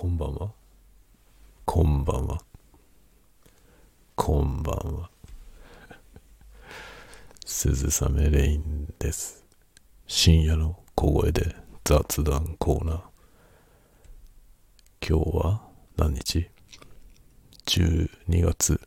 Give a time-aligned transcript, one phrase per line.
[0.00, 0.50] こんばんは。
[1.66, 2.40] こんばんは。
[4.14, 5.10] こんばんは。
[7.44, 9.44] 鈴雨レインです。
[10.06, 13.00] 深夜の小声で雑談コーナー。
[15.06, 15.60] 今日は
[15.98, 16.48] 何日
[17.66, 18.08] ?12
[18.42, 18.80] 月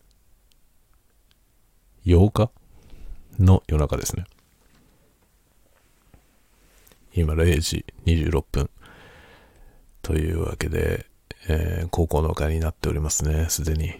[2.07, 2.49] 8日
[3.37, 4.25] の夜中ですね。
[7.13, 8.69] 今0時26分。
[10.03, 11.07] というわけで、
[11.47, 13.47] えー9日になっておりますね。
[13.49, 13.93] すでに。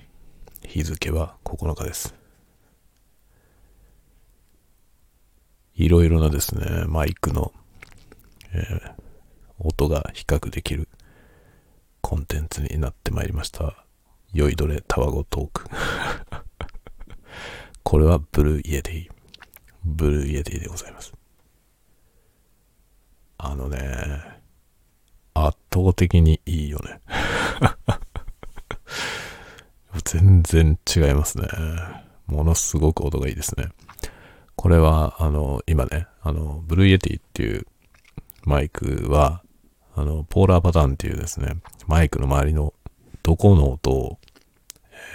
[0.61, 2.13] 日付は9日です。
[5.75, 7.51] いろいろなですね、マイクの、
[8.53, 9.03] えー
[9.59, 10.89] 音が比較できる
[12.01, 13.85] コンテンツになってまいりました。
[14.33, 15.65] 酔いどれタワゴトーク。
[17.83, 19.09] これは Blue Yeti。
[19.85, 21.13] Blue Yeti でございます。
[23.37, 24.42] あのね、
[25.33, 27.01] 圧倒的にいいよね。
[30.03, 31.47] 全然違いますね。
[32.27, 33.69] ものすごく音がいいですね。
[34.55, 37.65] これは、あの、今ね、あの、 Blue Yeti っていう
[38.45, 39.43] マイクは、
[39.95, 42.73] あの、ポーラーパターンっていうですね、マイクの周りの
[43.23, 44.19] どこの音を、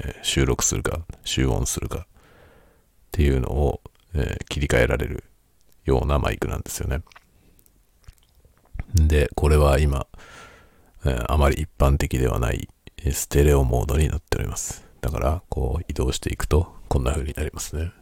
[0.04, 2.06] えー収録するか、集音するかっ
[3.10, 3.80] ていうのを、
[4.14, 5.24] えー切り替えられる
[5.84, 7.02] ようなマイクなんですよね。
[9.06, 10.06] で、これは今、
[11.04, 12.68] えあまり一般的ではない
[13.12, 14.84] ステレオモードになっております。
[15.00, 17.92] だから、こう移動していくと、こんな風になりますね。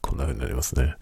[0.00, 0.96] こんな風になりますね。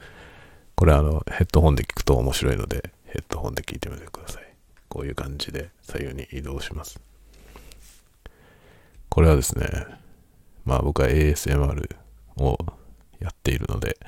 [0.75, 4.55] これあの、ヘッドホンで聞くと面白いので、ヘッドホンで聞いてみてください。
[4.89, 7.01] こういう感じで左右に移動します。
[9.09, 9.69] これはですね、
[10.65, 11.97] まあ僕は ASMR
[12.37, 12.59] を
[13.19, 13.99] やっているので、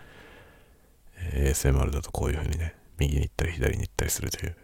[1.35, 4.57] ASMR だとこういう風にね、右に行ったり左に行ったりするという、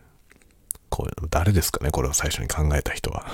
[0.89, 1.91] こういうの、誰ですかね？
[1.91, 3.27] これを最初に考えた人は。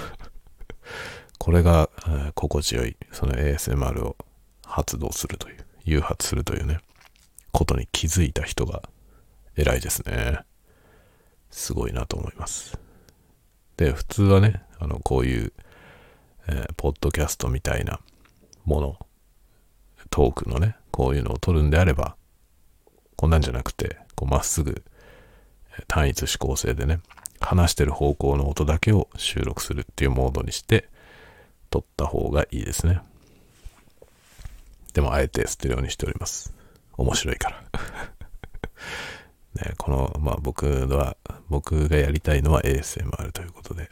[1.39, 4.17] これが、えー心地よい、その ASMR を
[4.65, 6.81] 発動するという、誘発するというね、
[7.53, 8.83] ことに気づいた人が
[9.57, 10.41] 偉いですね。
[11.51, 12.79] すごいなと思います。
[13.77, 15.53] で、普通はね、あの、こういう、
[16.49, 18.01] えーポッドキャストみたいな
[18.65, 19.07] もの、
[20.11, 22.17] トークのね、こういうのを撮るんであれば、
[23.17, 24.85] こんなんじゃなくて、こうまっすぐ、
[25.89, 27.01] 単一指向性でね、
[27.41, 30.89] 話してる方向の音だけを収録するっていうモードにして、
[31.71, 33.01] 撮った方がいいですね。
[34.93, 36.55] でも、あえてステレオにしております。
[36.97, 37.65] 面白いから。
[39.67, 41.17] ね、この、まあ僕は、
[41.49, 43.91] 僕がやりたいのは ASMR ということで、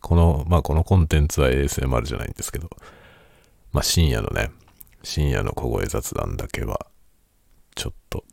[0.00, 2.70] この、まあこのコンテンツは ASMR じゃないんですけど、
[3.72, 4.50] まあ深夜のね、
[5.02, 6.86] 深夜の小声雑談だけは、
[7.74, 8.24] ちょっと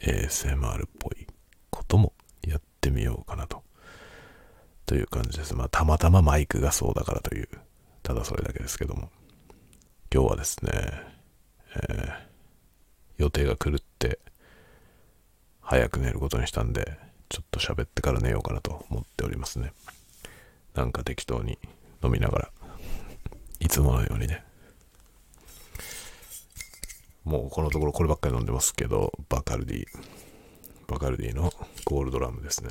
[0.00, 1.26] ASMR っぽい
[1.70, 2.12] ことも
[2.86, 3.62] ってみようかなと。
[4.86, 5.54] という感じです。
[5.54, 7.48] まあたまたまマイクがそうだからという、
[8.02, 9.10] ただそれだけですけども。
[10.12, 10.70] 今日はですね、
[11.74, 12.26] えー
[13.18, 14.18] 予定が狂って、
[15.62, 16.98] 早く寝ることにしたんで、
[17.30, 19.72] ちょっと喋ってから寝ようかなと思っておりますね。
[20.74, 21.58] なんか適当に
[22.04, 22.50] 飲みながら、
[23.58, 24.44] いつものようにね。
[27.24, 29.86] もうこのところこればっかり飲んでますけど、バカルディ、
[30.88, 31.52] バカルディの
[31.84, 32.70] ゴールドラムですね。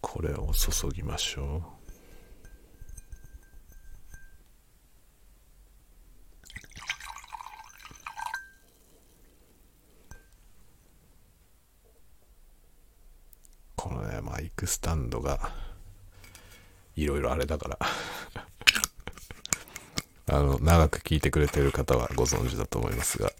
[0.00, 1.62] これを注ぎましょう。
[13.76, 15.67] このね、マイクスタンドが、
[16.98, 17.78] いろいろあれだから。
[20.30, 23.32] あの、長く聞いてくれてる方はご存知だと思いますが、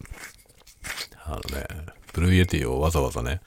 [1.24, 1.66] あのね、
[2.12, 3.40] Blue Yeti をわざわざね、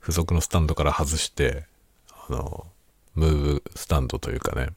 [0.00, 1.66] 付属のスタンドから外して、
[2.10, 2.66] あの、
[3.14, 4.70] ムーブスタンドというかね、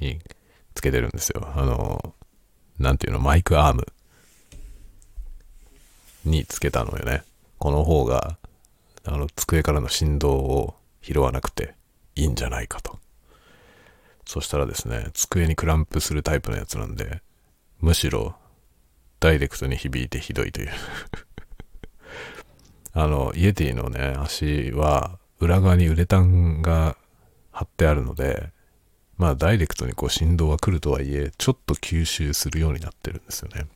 [0.00, 0.20] に
[0.74, 1.48] つけてるんですよ。
[1.54, 2.14] あの、
[2.80, 3.86] なんていうの、マイクアーム
[6.24, 7.22] につけたのよね。
[7.58, 8.38] この方が、
[9.04, 11.74] あの、机からの振動を拾わなくて
[12.16, 12.98] いいんじゃないかと。
[14.26, 17.22] そしたらですね、机にクランプするタイプのやつなんで、
[17.80, 18.34] むしろ、
[19.20, 20.70] ダイレクトに響いてひどいという。
[22.92, 26.96] あの、イエティのね、足は、裏側にウレタンが
[27.52, 28.50] 貼ってあるので、
[29.16, 33.66] まあ、ダイレクトにこう振動は来るとはいえ、ちょっと吸収するようになってるんですよね。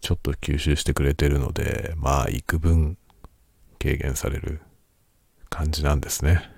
[0.00, 2.98] ちょっと吸収してくれてるので、まあ、幾分
[3.80, 4.60] 軽減される
[5.48, 6.50] 感じなんですね。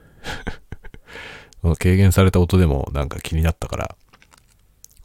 [1.63, 3.97] この軽減された音でもなんか気になったから、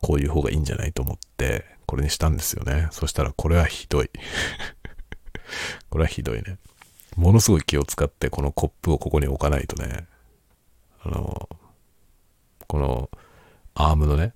[0.01, 2.87] こういう方がいいんじゃないと思って、これにしたんですよね。
[2.91, 4.09] そしたらこれはひどい。
[5.89, 6.57] これはひどいね。
[7.15, 10.07] ものすごい気を使ってこのコップをここに置かないとね、
[11.03, 11.49] あの、
[12.67, 13.09] この
[13.73, 14.33] アームのね、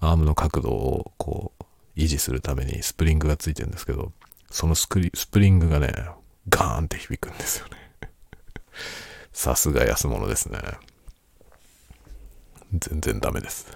[0.00, 1.64] アームの角度をこう
[1.96, 4.12] 維持するためにスプリングがついてるんですけど、
[4.50, 5.92] そのスクリスプリングがね、
[6.48, 7.72] ガーンって響くんですよね。
[9.32, 10.58] さすが安物ですね。
[12.78, 13.66] 全然ダメです。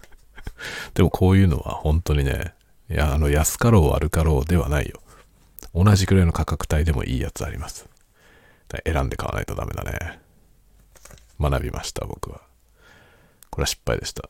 [0.94, 2.54] でもこういうのは本当にね、
[2.90, 5.00] いや、あの安かろう悪かろうではないよ。
[5.74, 7.88] 同じくらいの価格帯でもいいやつあります。
[8.84, 10.20] 選んで買わないとダメだね。
[11.40, 12.40] 学びました、僕は。
[13.50, 14.28] これは失敗でした。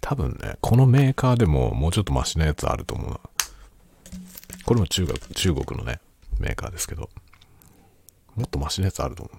[0.00, 3.20] 多分ね、このメーカーでももうちょっとマシなやつあると思うな。
[4.64, 6.00] これも中国、中国のね、
[6.42, 7.08] メーカーですけど、
[8.34, 9.36] もっとマシなやつあると思う。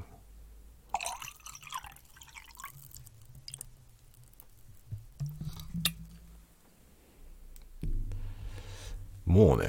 [9.26, 9.68] もうね、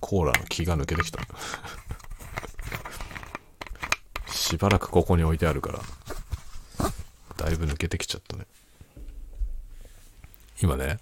[0.00, 1.20] コーラの気が抜けてきた。
[4.32, 5.80] しばらくここに置いてあるから、
[7.36, 8.46] だいぶ抜けてきちゃったね。
[10.62, 11.00] 今ね、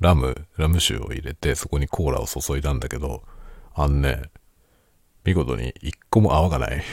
[0.00, 3.22] ラム、ラム酒を入れて、そこにコーラを注いだんだけど、
[3.74, 4.22] あんね、
[5.24, 6.82] 見事に一個も泡がない。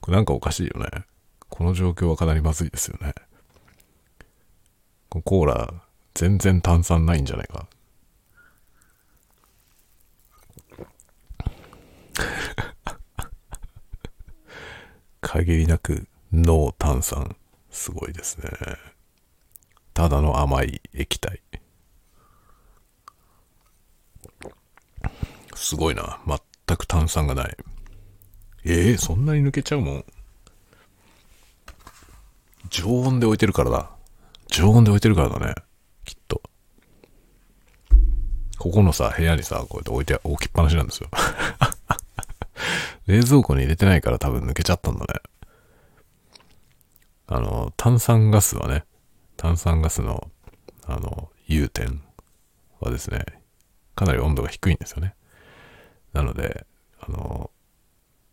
[0.00, 1.04] これなんかおかしいよね。
[1.48, 3.14] この状況はかなりまずいですよね。
[5.08, 5.72] コーラ、
[6.14, 7.68] 全然炭酸ないんじゃないか。
[15.22, 17.36] 限りなくノー炭酸。
[17.70, 18.50] すごいですね。
[19.96, 21.40] ただの甘い液体。
[25.54, 26.20] すごいな。
[26.26, 27.56] 全く炭酸がない。
[28.66, 30.04] ええー、そんなに抜けちゃうもん。
[32.68, 33.90] 常温で置いてるからだ。
[34.48, 35.54] 常温で置いてるからだね。
[36.04, 36.42] きっと。
[38.58, 41.08] ここのさ、部屋にさ、こうやって置いて、置きっぱなしなんですよ。
[43.08, 45.20] 冷蔵庫に入れてないから多分抜けちゃったんだね。
[47.28, 48.84] あの、炭酸ガスはね、
[49.36, 50.30] 炭酸ガスの、
[50.86, 52.02] あの、融点
[52.80, 53.24] はですね、
[53.94, 55.14] かなり温度が低いんですよね。
[56.12, 56.66] なので、
[57.00, 57.50] あの、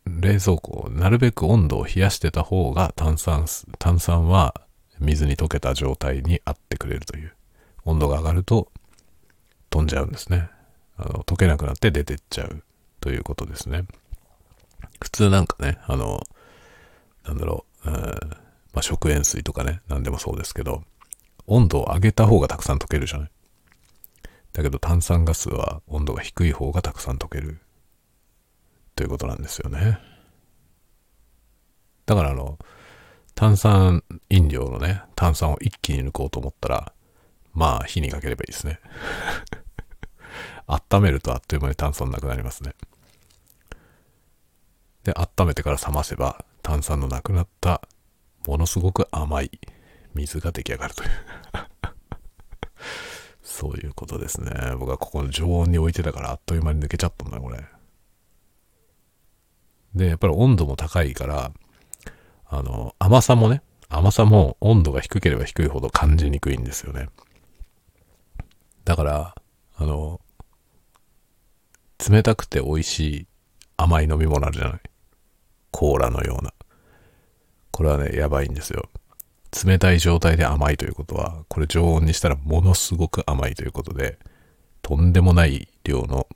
[0.05, 3.45] 冷蔵庫を、なるべく温度を冷やしてた方が炭酸、
[3.79, 4.53] 炭酸は
[4.99, 7.33] 水に溶けた状態にあってくれるという。
[7.85, 8.71] 温度が上がると
[9.69, 10.49] 飛んじゃうんですね。
[10.97, 12.63] あの、溶けなくなって出てっちゃう
[13.01, 13.85] ということですね。
[15.01, 16.21] 普通なんかね、あの、
[17.25, 20.83] なんだろう、うん、まあ、食塩水とかね、何でもそうですけど、
[21.47, 23.31] 温度を上げた方がたくさん溶けるじゃない？
[24.53, 27.59] だけど炭酸ガスは温度が低い方がたくさん溶ける
[28.95, 29.99] ということなんですよね。
[32.05, 32.59] だからあの、
[33.33, 36.93] 炭酸飲料のね、炭酸を一気に抜こうと思ったら、
[37.53, 38.79] まあ火にかければいいですね。
[40.67, 42.73] 温めるとあっという間に炭酸なくなりますね。
[45.03, 47.81] で、温めてから冷ませば炭酸のなくなった
[48.45, 49.51] ものすごく甘い
[50.15, 51.09] 水が出来上がるという
[53.43, 54.51] そういうことですね。
[54.77, 57.63] 僕はここの常温に置いてたからあっという間に抜けちゃったんだ、これ。
[59.95, 61.51] で、やっぱり温度も高いから、
[62.45, 67.09] あの、甘さもね、甘さも温度が低ければ低いほど感じにくいんですよね。
[68.85, 69.35] だから、
[69.75, 70.19] あの、
[72.09, 73.27] 冷たくて美味しい
[73.77, 74.81] 甘い飲み物あるじゃない。
[75.71, 76.53] コーラのような。
[77.71, 78.89] これはね、やばいんですよ。
[79.65, 84.17] 冷たい状態で甘いということは、これ常温にしたらものすごく甘いということで、
[84.81, 86.27] とんでもない量の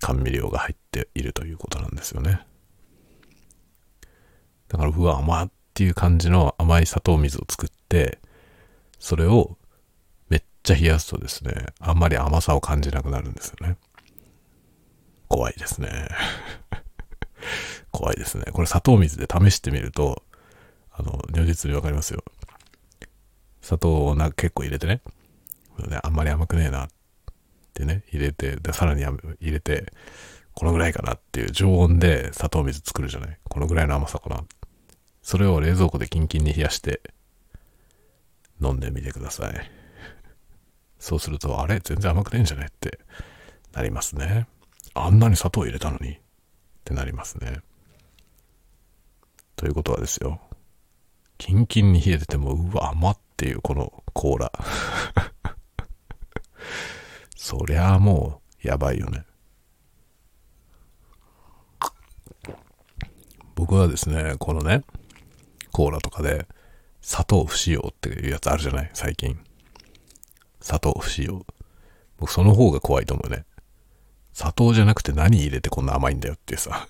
[0.00, 2.40] 甘味料が入っているということなんですよね。
[4.68, 8.18] だから、うわ、甘っていう感じの甘い砂糖水を作って、
[8.98, 9.56] それを
[10.28, 13.76] めっちゃ冷やすとですね、あんまり甘さを感じなくなるんですよね。
[15.28, 16.08] 怖いですね。
[17.90, 18.44] 怖いですね。
[18.52, 20.22] これ砂糖水で試してみると、
[20.92, 22.22] あの、如実にわかりますよ。
[23.70, 25.00] 砂糖をな結構入れてね、
[26.02, 26.88] あんまり甘くねえなっ
[27.72, 29.92] てね、入れて、で、さらに入れて、
[30.54, 33.38] このぐらいかなっていう常温で砂糖水作るじゃない。
[33.48, 34.42] このぐらいの甘さかな。
[35.22, 37.00] それを冷蔵庫でキンキンに冷やして
[38.60, 39.70] 飲んでみてください。
[40.98, 41.78] そうすると、あれ？
[41.78, 42.98] 全然甘くねえんじゃねって
[43.72, 44.48] なりますね。
[44.94, 46.18] あんなに砂糖入れたのにっ
[46.82, 47.60] てなりますね。
[49.54, 50.40] ということはですよ。
[51.38, 54.52] キンキンに冷えてても、うわ、甘っていうこのコーラ。
[57.34, 59.24] そりゃあもう、やばいよね。
[63.54, 64.82] 僕はですね、このね、
[65.72, 66.46] コーラとかで、
[67.00, 68.90] 砂糖不使用っていうやつあるじゃない？
[68.92, 69.42] 最近。
[70.60, 71.46] 砂糖不使用。
[72.18, 73.46] 僕その方が怖いと思うね。
[74.34, 76.86] 砂糖じゃなくて何入れてこんな甘いんだよってさ。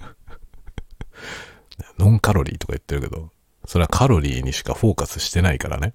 [1.96, 3.30] ノンカロリーとか言ってるけど、
[3.66, 5.94] それはカロリーにしかフォーカスしてないからね。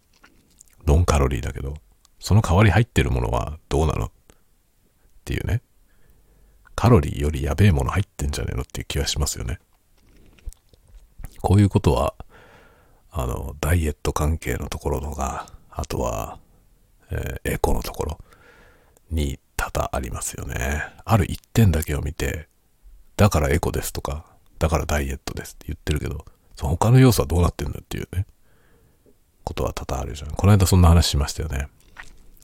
[0.86, 1.76] ノンカロリーだけど、
[2.20, 4.12] その代わり入ってるものはどうなのっ
[5.24, 5.62] ていうね。
[6.76, 9.60] カロリーよりやべえもの入ってんじゃねえのっていう気はしますよね。
[11.42, 12.16] こういうことは、
[13.12, 16.40] あの、ダイエット関係のところとか、あとは、
[17.12, 18.20] えー、エコのところ
[19.10, 20.84] に多々ありますよね。
[21.06, 22.50] ある一点だけを見て、
[23.16, 24.26] だからエコですとか、
[24.60, 26.26] だからダイエットですって言ってるけど、
[26.56, 28.26] その他の要素はどうなってんだっていうね、
[29.46, 30.32] ことは多々あるじゃん。
[30.32, 31.70] この間そんな話しましたよね。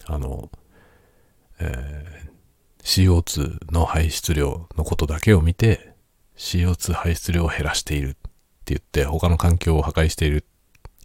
[0.05, 0.50] あの、
[1.60, 5.93] えー、CO2 の排出量のことだけを見て、
[6.38, 8.20] CO2 排出量を減らしているって
[8.67, 10.46] 言って、他の環境を破壊している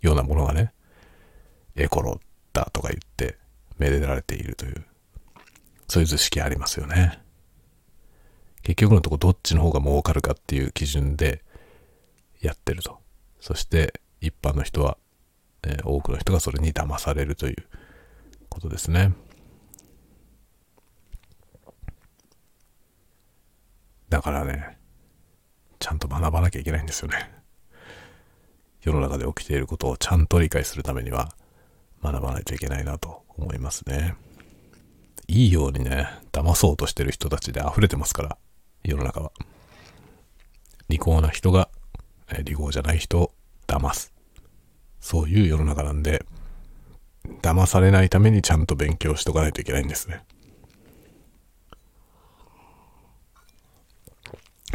[0.02, 0.72] ようなものがね、
[1.74, 2.20] エコロ
[2.52, 3.36] だとか言って、
[3.78, 4.84] めでられているという、
[5.88, 7.18] そういう図式ありますよね。
[8.62, 11.42] 結局のとこどっちの方が儲かるかっていう基準で
[12.40, 12.98] やってると。
[13.40, 14.98] そして一般の人は、
[15.66, 17.56] え、多くの人がそれに騙されるという
[18.48, 19.12] ことですね。
[24.08, 24.78] だからね、
[25.78, 27.32] ちゃんと学ばなきゃいけないんですよね。
[28.82, 31.34] 世の中で起きていることをちゃんと理解するためには
[32.02, 34.14] 学ばないといけないなと思いますね。
[35.28, 38.38] いいようにね、騙そうとしてる人たちで溢れてますから、
[38.84, 39.32] 世の中は。
[40.88, 41.68] 利口な人が、
[42.30, 43.32] え利口じゃない人を
[43.66, 44.15] 騙す。
[45.06, 46.26] そういう世の中なんで、
[47.40, 50.24] 騙されないためにちゃんと勉強しとかないといけないんですね。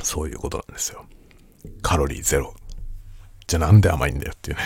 [0.01, 1.05] そういうことなんですよ。
[1.81, 2.53] カロリーゼロ。
[3.45, 4.63] じゃあなんで甘いんだよっていうね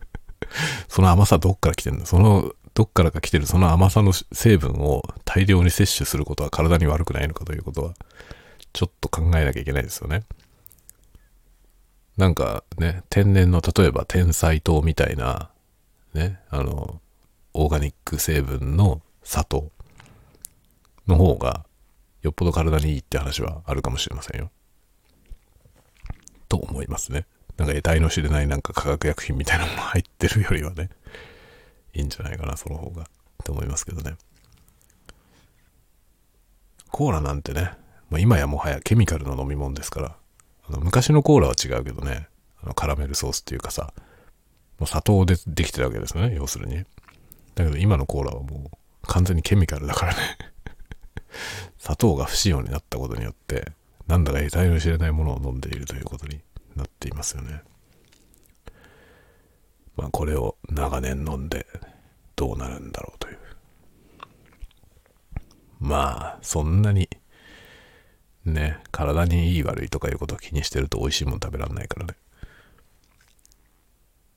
[0.88, 7.94] その甘さどっから来てんだそのどっからか来てるその甘さの成分を大量に摂取することは体に悪くないのかということは
[8.74, 10.24] ちょっと考えなきゃいけないですよね。
[12.16, 15.50] なんかね、天然の例えば天才糖みたいな
[16.14, 17.00] ね、あの、
[17.52, 19.70] オーガニック成分の砂糖
[21.06, 21.66] の方が
[22.22, 24.50] よっぽど体にいいって話はあるかもしれませんよ。
[26.48, 27.26] と思いますね。
[27.56, 30.90] なんか得体の知れないなんか化学薬品みたいなも入ってるよりはね、
[31.94, 33.02] いいんじゃないかな、その方が。
[33.02, 33.06] っ
[33.44, 34.16] て思いますけどね。
[36.90, 37.72] コーラなんてね、
[38.10, 40.16] ま、今やもはやケミカルの飲み物ですから、
[40.68, 42.28] 昔のコーラは違うけどね、
[42.62, 43.92] あのカラメルソースっていうかさ、
[44.78, 46.84] もう砂糖でできてるわけですね、要するに。
[47.54, 50.20] だけど今のコーラはもう完全にケミカルだからね
[51.78, 53.72] 砂糖が不使用になったことによって、
[54.06, 56.40] なんだか得体の知れないものを飲んでいるということに
[56.74, 57.62] なっていますよね。
[59.96, 61.66] まあこれを長年飲んで
[62.34, 63.38] どうなるんだろうという。
[65.80, 67.08] まあそんなに
[68.50, 72.14] ね、体にいい悪いとかいうことを気にしてると美味しいもの食べられないからね。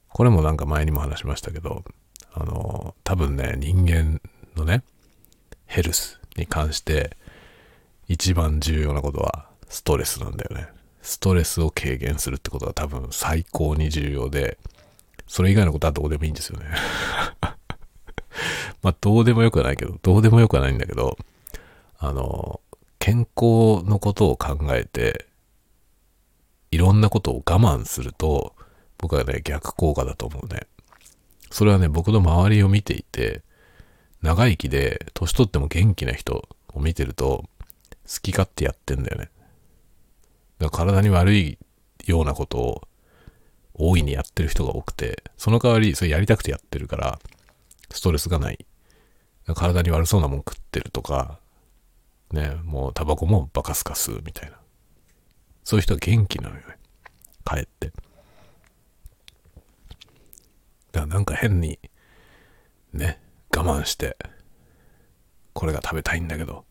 [0.10, 1.84] これもなんか前にも話しましたけど、
[2.34, 4.22] あの、多分ね、人間
[4.56, 4.84] のね、
[5.66, 7.16] ヘルスに関して
[8.08, 10.68] 一番重要なことはストレスなんだよね。
[11.02, 14.58] ストレスを軽減するってことが多分最高に重要で、
[15.28, 16.66] それ以外のことはどうでもいいんですよね。
[18.82, 21.18] まあ、どうでもよくはないけど、どうでもよくはないんだけど、
[22.00, 22.62] あの、
[23.00, 25.26] 健康のことを考えて、
[26.72, 28.56] いろんなことを我慢すると、
[28.98, 30.68] 僕はね、逆効果だと思うね。
[31.50, 33.42] それはね、僕の周りを見ていて、
[34.22, 37.46] 長生きで、年取っても元気な人を見てると、
[38.06, 39.30] 好き勝手やってんだよね。
[40.60, 41.58] だから体に悪い
[42.06, 42.88] ようなことを
[43.74, 47.20] 大いにやってる人が多くて、その代わりそれやりたくてやってるから、
[47.90, 48.66] ストレスがない。
[49.56, 51.40] 体に悪そうなもん食ってるとか、
[52.32, 54.58] ね、もうタバコもバカスカ吸うみたいな。
[55.64, 56.78] そういう人は元気なのよね。
[57.46, 57.92] 帰って。
[60.92, 61.80] だからなんか変に、
[62.94, 63.20] ね、
[63.56, 64.18] 我慢して、
[65.54, 66.66] これが食べたいんだけど、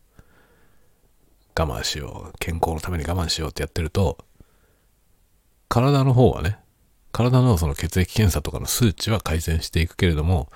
[1.57, 4.17] 我慢しよう、健康のために我慢しようってやってると、
[5.67, 6.57] 体の方はね、
[7.11, 10.49] 体のその血液検査とかの数値は改善していくけれども、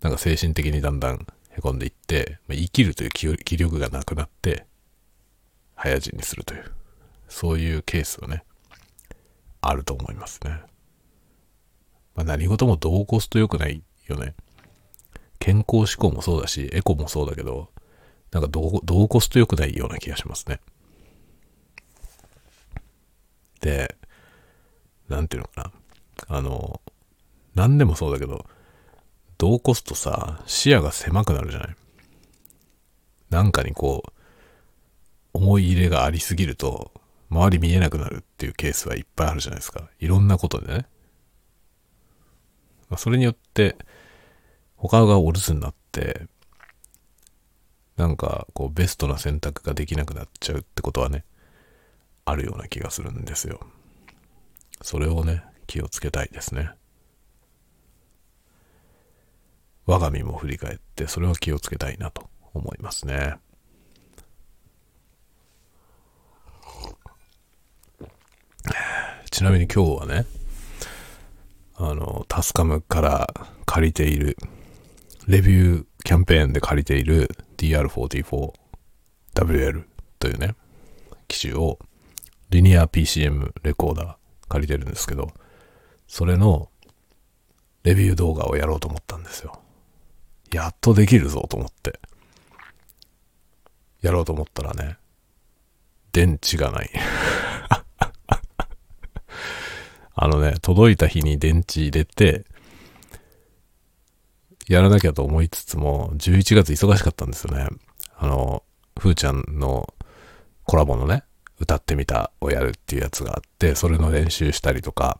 [0.00, 1.26] なんか精神的にだんだん
[1.60, 4.66] 凹んでいって、まあ生きるという気力がなくなって、
[5.74, 6.72] 早死にするという、
[7.28, 8.44] そういうケースはね、
[9.60, 10.60] あると思いますね。
[12.14, 14.34] まあ、何事もどうコスト良くないよね。
[15.38, 17.70] 健康志向もそうだし、エコもそうだけど、
[18.30, 20.60] なんかどう、どうコスト良くないような気がしますね。
[23.60, 23.96] で、
[25.08, 25.72] なんていうのか
[26.28, 26.36] な。
[26.36, 26.80] あの、
[27.54, 28.46] 何でもそうだけど、
[29.40, 31.76] 度を越すとさ、視野が狭くなるじゃない？
[33.30, 34.10] なんかにこう、
[35.32, 36.92] 思い入れがありすぎると、
[37.30, 39.88] 周り見えなくなるっていうケースはいっぱいあるじゃないですか。
[39.98, 40.84] いろんなことでね。
[42.90, 43.78] まそれによって、
[44.76, 46.26] 他がお留守になって、
[47.96, 51.24] なんかこうベストな選択ができなくなっちゃうってことはね、
[52.26, 53.60] あるような気がするんですよ。
[54.82, 56.72] それをね、気をつけたいですね。
[59.90, 63.34] 我が身も振り返って、それは気をつけたいなと思いますね。
[69.32, 70.26] ちなみに今日はね、
[71.74, 73.34] あの、タスカムから
[73.66, 74.36] 借りている、
[75.26, 79.82] レビューキャンペーンで借りている DR44WL
[80.20, 80.54] というね、
[81.26, 81.80] 機種を
[82.50, 84.14] リニア PCM レコーダー
[84.48, 85.32] 借りてるんですけど、
[86.06, 86.68] それの
[87.82, 89.59] レビュー動画をやろうと思ったんですよ。
[90.52, 92.00] やっとできるぞと思って。
[94.02, 94.96] やろうと思ったらね、
[96.12, 96.90] 電池がない。
[100.14, 102.44] あのね、届いた日に電池入れて、
[104.68, 107.66] やらなきゃと思いつつも、11月忙しかったんですよね。
[108.16, 108.62] あの、
[108.98, 109.92] ふーちゃんの
[110.64, 111.24] コラボのね、
[111.58, 115.18] 歌ってみたをやるっていうやつがあって、それの練習したりとか、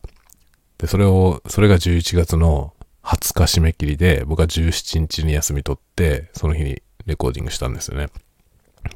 [0.77, 2.73] で、それを、それが11月の
[3.03, 8.07] 20日締め切りで、僕は17日に休み取って、その日にレコーディングしたんですよね。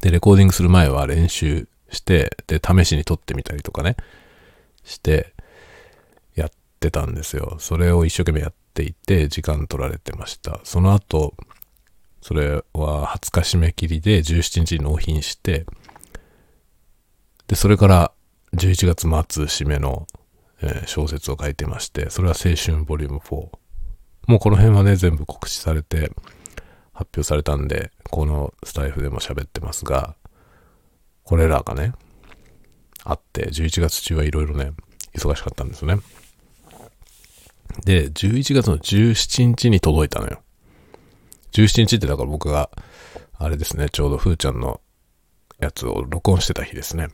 [0.01, 3.97] で、レコーディングする前は練習して、で、試しに撮ってみたりとかね、
[4.83, 5.33] して、
[6.35, 7.57] やってたんですよ。
[7.59, 10.59] それを一生懸命やっていて、時間取られてました。
[10.63, 11.33] その後、
[12.21, 15.65] それは20日締め切りで17日に納品して、
[17.47, 18.11] で、それから
[18.55, 20.07] 11月末締めの、
[20.61, 23.64] えー、小説を書いてまして、それは青春ボリューム4。
[24.27, 26.11] もうこの辺はね、全部告知されて、
[26.93, 30.15] 発表されたんで、このスタイフでも喋ってますが、
[31.23, 31.93] これらがね、
[33.03, 34.71] あって、11月中はいろいろね、
[35.13, 36.01] 忙しかったんですよね。
[37.83, 40.41] で、11月の17日に届いたのよ。
[41.51, 42.69] 17日ってだから僕が、
[43.37, 44.79] あれですね、ちょうどふーちゃんの
[45.59, 47.09] やつを録音してた日ですね。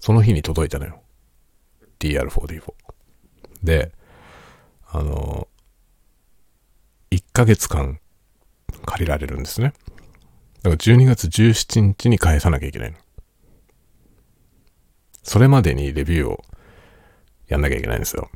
[0.00, 1.02] その日に届いたのよ。
[1.98, 2.72] DR4D4。
[3.62, 3.92] で、
[4.90, 5.48] あの、
[7.10, 8.00] 1ヶ月間
[8.84, 9.72] 借りられるんですね。
[10.62, 12.94] だから12月17日に返さなきゃいけない。
[15.22, 16.42] それまでにレビューを
[17.48, 18.30] やんなきゃいけないんですよ。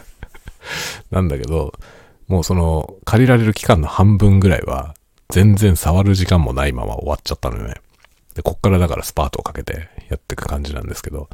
[1.10, 1.72] なんだけど、
[2.26, 4.94] もうその借りられる期間の半分ぐらいは
[5.30, 7.74] 全然触る時間もないまま終わっちゃったのよね。
[8.34, 11.28] で、こっからだからスパートをかけてやっていく感じなんですけど、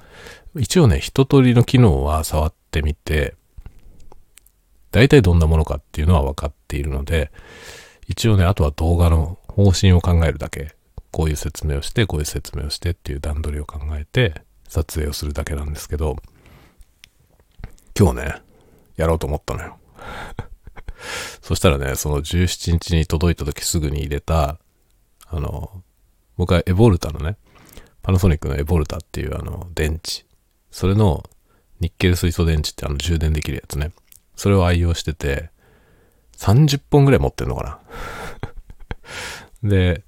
[0.56, 3.34] 一応ね、一通りの機能は触ってみて、
[4.96, 7.30] 大体どんなものかっていうのは分かっているので、
[8.08, 10.74] 一応ね、あとは動画の方針を考えるだけ。
[11.10, 16.16] こういう説明をして、こういう説明をしてっていう段取りを考えて、撮影をするだけなんですけど、
[17.98, 18.34] 今日ね、
[18.96, 19.78] やろうと思ったのよ。
[21.42, 24.58] そしたらね、その17日に届いた時すぐに入れた、
[25.26, 25.82] あの、
[26.38, 27.36] 僕はエボルタのね、
[28.00, 30.24] パナソニックのエボルタっていうあの、電池。
[30.70, 31.22] それの
[31.80, 33.92] ニッケル水素電池ってあの充電できるやつね。
[34.36, 35.50] それを愛用してて、
[36.36, 37.80] 30本ぐらい持ってんのか
[39.62, 40.04] なで、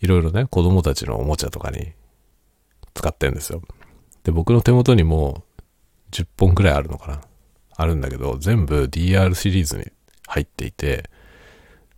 [0.00, 1.92] いろいろね、子供たちのおもちゃとかに
[2.94, 3.62] 使ってるんですよ。
[4.24, 5.44] で、僕の手元にも
[6.10, 7.20] 10本くらいあるのかな
[7.76, 9.86] あるんだけど、全部 DR シリーズに
[10.26, 11.08] 入っていて、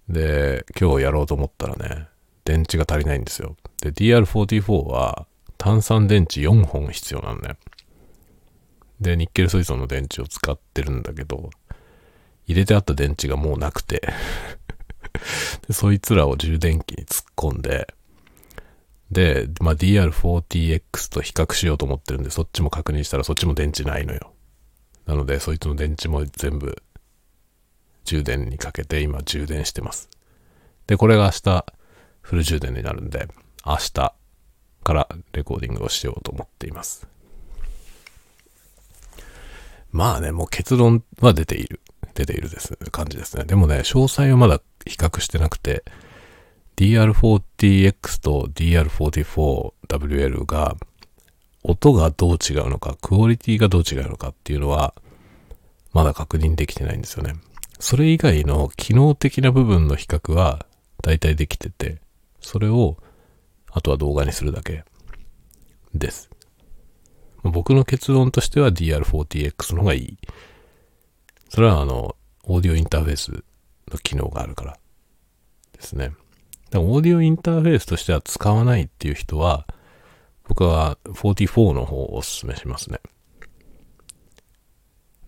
[0.09, 2.09] で、今日やろうと思ったらね、
[2.45, 3.57] 電池が足りないんですよ。
[3.81, 5.27] で、DR44 は
[5.59, 7.57] 炭酸電池4本必要なのね。
[9.01, 11.51] で、ニッケル水素の電池を使ってるんだけど、
[12.53, 14.03] 入れてあった電池がもうなくて
[15.67, 17.93] で、そいつらを充電器に突っ込んで、
[19.11, 24.33] で、まあ、DR40X と比較しようと思ってるんで、そっちも確認したらそっちも電池ないのよ。
[25.07, 26.83] なので、そいつの電池も全部
[28.05, 30.09] 充電にかけて今充電してます。
[30.87, 31.67] で、これが明日
[32.23, 33.29] フル充電になるんで、
[33.67, 34.15] 明日
[34.83, 37.07] からレコーディングをしようと思っています。
[39.91, 41.81] まあね、もう結論は出ている。
[42.15, 43.45] 出ているです感じですね。
[43.45, 45.85] でもね、詳細はまだ比較してなくて、
[46.77, 50.77] DR40X と DR44WL が
[51.63, 54.95] 音がどう違うのか、クオリティがどう違うのかっていうのは、
[55.93, 57.35] まだ確認できてないんですよね。
[57.79, 60.67] それ以外の機能的な部分の比較は
[61.03, 62.01] 大体できてて、
[62.41, 62.97] それを、
[63.71, 64.85] あとは動画にするだけ
[65.95, 66.31] です。
[67.43, 70.19] 僕の結論としては DR40X の方がいい。
[71.53, 73.45] それはあの、オーディオインターフェース
[73.91, 74.79] の機能があるから
[75.75, 76.07] ですね。
[76.07, 76.17] だか
[76.79, 79.67] らオーディオインターフェースとしては使わないっていう人は、
[80.49, 83.01] 僕は44の方をお勧めしますね。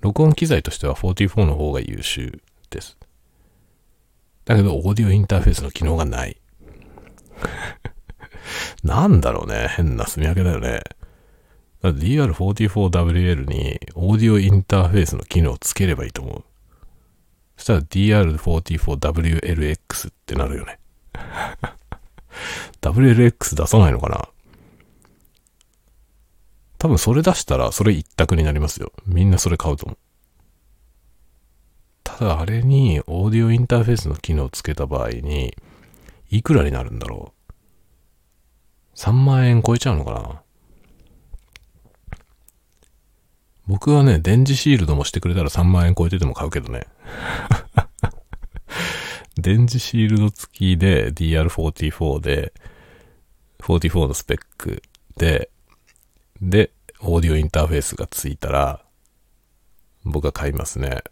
[0.00, 2.96] 録音機材としては44の方が優秀です。
[4.46, 6.40] だけど、オーディオインターフェースの機能がない。
[8.82, 9.68] なんだろうね。
[9.76, 10.84] 変な住み分けだよね。
[11.92, 16.44] DR44WL にオーディオインターフェースの機能をつければいいと思う。
[17.56, 20.78] そしたら DR44WLX ってなるよね。
[22.80, 24.28] WLX 出さないのかな？
[26.78, 28.92] 多分それ出したらそれ一択になりますよ。
[29.06, 29.98] みんなそれ買うと思う。
[32.02, 35.56] ただあれにオーディオインターフェースの機能をつけた場合に、
[36.30, 37.32] いくらになるんだろ
[38.94, 40.43] う ?3 万円超えちゃうのかな？
[43.66, 46.86] 僕はね、電磁シールドもしてくれたら3万円超えてても買うけどね。
[49.36, 52.52] 電磁シールド付きで DR44 で、
[53.60, 54.82] 44のスペック
[55.16, 55.50] で、
[56.42, 58.84] で、オーディオインターフェースがついたら、
[60.04, 61.02] 僕は買いますね。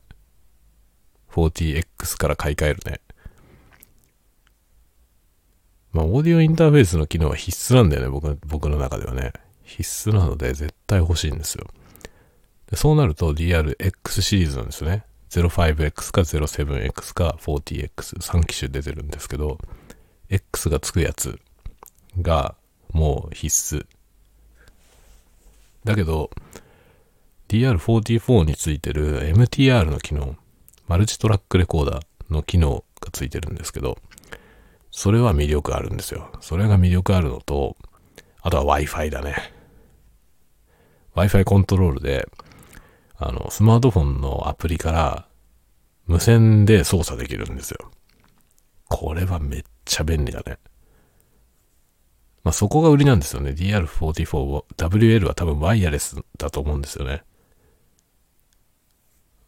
[1.31, 3.01] 40X から買い替えるね。
[5.93, 9.33] まあ、オーディオインターフェースの機能は必須なんだよね、僕僕の中ではね。
[9.65, 11.67] 必須なので絶対欲しいんですよ。
[12.73, 15.05] でそうなると DRX シリーズなんですね。
[15.29, 19.59] 05X か 07X か 40X3 機種出てるんですけど、
[20.31, 21.39] X がつくやつ
[22.23, 22.55] が
[22.91, 23.87] もう必須。
[25.85, 26.31] だけど、
[27.49, 30.35] DR44 についてる MTR の機能、
[30.89, 33.99] マルチトラックレコーダーの機能がついてるんですけど、
[34.91, 36.31] それは魅力あるんですよ。
[36.41, 37.77] それが魅力あるのと、
[38.41, 39.53] あとは Wi-Fi だね。
[41.17, 42.27] Wi-Fi コントロールで、
[43.29, 45.27] あの、スマートフォンのアプリから
[46.07, 47.91] 無線で操作できるんですよ。
[48.89, 50.59] これはめっちゃ便利だね。
[52.45, 53.53] まあ、そこが売りなんですよね。
[53.53, 57.23] DR44 を、WL は多分ワイヤレスだと思うんですよね。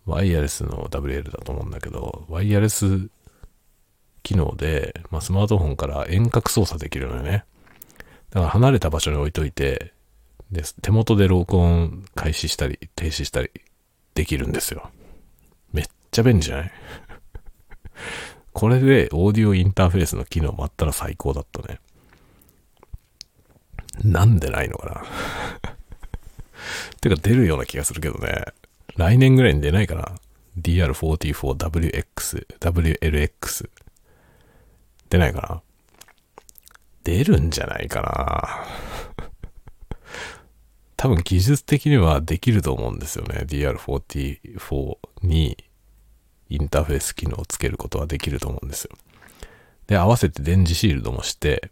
[0.06, 3.08] ワイヤレスの WL だと思うんだけど、ワイヤレス
[4.22, 7.44] 機能で、まあ、スマートフォンから遠隔操作できるのよね。
[8.30, 9.92] だから離れた場所に置いといて、
[10.50, 13.50] で手元で録音開始したり、停止したり
[14.14, 14.90] できるんですよ。
[15.72, 16.72] めっちゃ便利じゃない？
[18.52, 21.80] これでオーディオインターフェースの機能もあったら最高だったね。
[24.02, 25.04] なんでないのかな？
[27.00, 28.44] てか出るような気がするけどね。
[28.96, 30.14] 来年ぐらいに出ないかな
[30.60, 33.68] ?DR44WX、WLX。
[35.10, 35.62] 出ないかな？
[37.02, 39.13] 出るんじゃないかな？
[41.04, 43.44] 多分技術的にはできると思うんですよね。
[43.46, 45.62] DR44 に
[46.48, 48.96] インターフェース機能をつけることはできると思うんですよ。
[49.86, 51.70] で、合わせて電磁シールドもして、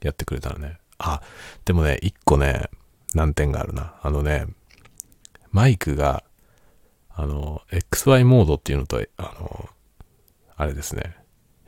[0.00, 0.78] やってくれたらね。
[0.96, 1.20] あ、
[1.66, 2.70] でもね、一個ね、
[3.12, 3.92] 難点があるな。
[4.00, 4.46] あのね、
[5.50, 6.24] マイクが、
[7.10, 9.68] あの、XY モードっていうのと、あの、
[10.56, 11.16] あれですね、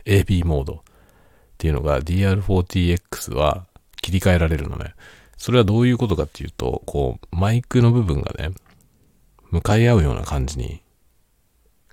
[0.06, 0.78] AB モードっ
[1.58, 3.66] ていうのが DR40X は
[4.00, 4.94] 切り替えられるのね。
[5.42, 8.54] それはどういうことかっていうと、こう、マイクの部分がね、
[9.50, 10.80] 向かい合うような感じに、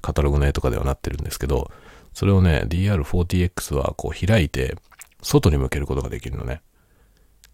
[0.01, 1.71] カタログの絵とかではなってるんですけど、
[2.13, 4.77] それをね、DR40X はこう開いて、
[5.23, 6.61] 外に向けることができるのね。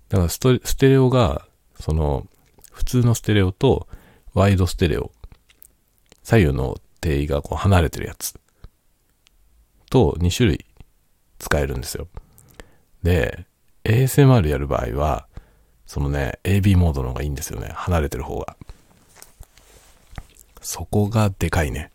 [0.10, 0.38] だからス
[0.76, 1.48] テレオが、
[1.80, 2.28] その、
[2.74, 3.88] 普通のステレオと
[4.34, 5.14] ワイドステレオ、
[6.24, 8.38] 左右の定位がこう離れてるやつ
[9.90, 10.66] と2種類
[11.40, 12.10] 使えるんですよ。
[13.02, 13.46] で、
[13.86, 15.30] ASMR やる場合は、
[15.86, 17.70] そのね、AB モードの方がいいんですよね。
[17.74, 18.58] 離れてる方が。
[20.62, 21.92] そこがでかいね。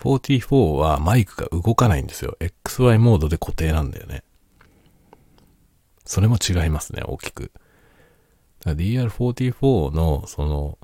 [0.00, 2.36] 44はマイクが動かないんですよ。
[2.40, 4.22] XY モードで固定なんだよね。
[6.04, 7.52] それも違いますね、大きく。
[8.64, 10.78] DR44 のその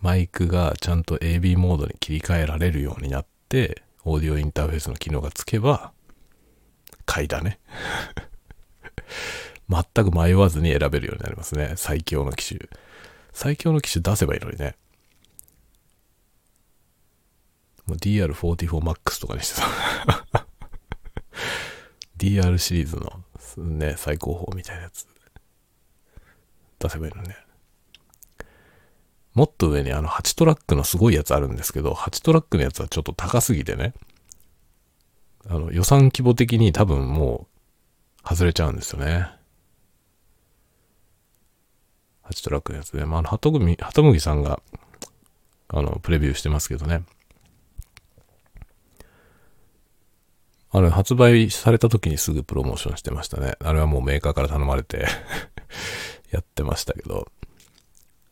[0.00, 5.92] マイクがちゃんと AB モードに切り替えられるようになって、オーディオインターフェースの機能がつけば、
[7.04, 7.58] 買いだね。
[9.70, 11.74] 全く迷わずに選べるようになりますね。
[11.76, 12.68] 最強の機種。
[13.32, 14.74] 最強の機種出せばいいのにね。
[17.88, 20.46] DR44MAX とかにしてた。
[22.18, 23.22] DR シリーズの
[23.64, 25.06] ね、最高峰みたいなやつ
[26.78, 27.36] 出せばいいのね。
[29.34, 33.94] もっと上にあの8トラックのすごいやつあるんですけど、8トラックのやつはちょっと高すぎてね、
[35.48, 37.46] あの予算規模的に多分も
[38.24, 39.39] う外れちゃうんですよね。
[42.30, 44.60] 8トラックのやつで、まあ、あの、ハトグミ、ハトムギさんが、
[45.68, 47.02] あの、プレビューしてますけどね。
[50.72, 53.54] あれ、発売された時にすぐプロモーションしてましたね。
[53.60, 55.06] あれはもうメーカーから頼まれて
[56.30, 57.30] やってましたけど。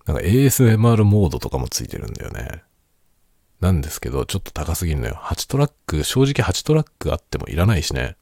[0.06, 2.62] なんか ASMR モードとかもついてるんだよね。
[3.60, 5.18] なんですけど、ちょっと高すぎるのよ。
[5.20, 8.16] 8トラック、正直8トラックあってもいらないしね。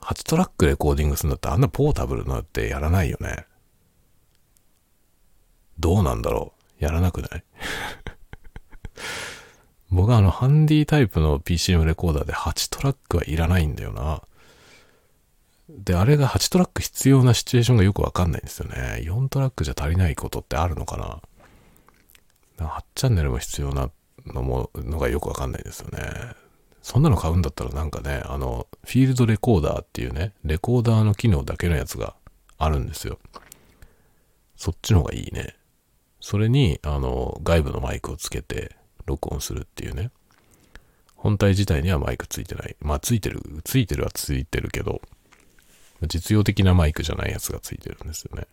[0.00, 3.46] 8トラックレコーディングするんだったらあんなポータブルのってやらないよね。
[5.78, 7.44] どうなんだろうやらなくない？
[9.90, 14.22] 僕はあの、ハンディタイプの PCM レコーダーで8トラックはいらないんだよな。
[15.70, 19.00] で、あれが8トラック必要なシチュエーションがよくわかんないんですよね。
[19.02, 21.22] 4トラックじゃ足りないことってあるのか
[22.58, 23.90] な？8チャンネルも必要な
[24.26, 26.00] のも、のがよくわかんないですよね。
[26.82, 32.14] そんなの買うんだったらなんかね、あの、フィールドレコーダーっていうね、レコーダーの機能だけのやつが
[32.56, 33.18] あるんですよ。
[34.56, 35.54] そっちの方がいいね。
[36.28, 40.10] それに、あの、外部のマイクをつけて録音するっていうね。
[41.16, 42.76] 本体自体にはマイクついてない。
[42.80, 45.00] まあ、ついてる、ついてるはついてるけど、
[46.06, 48.46] 実用的なマイクじゃないやつがついてるんですよね。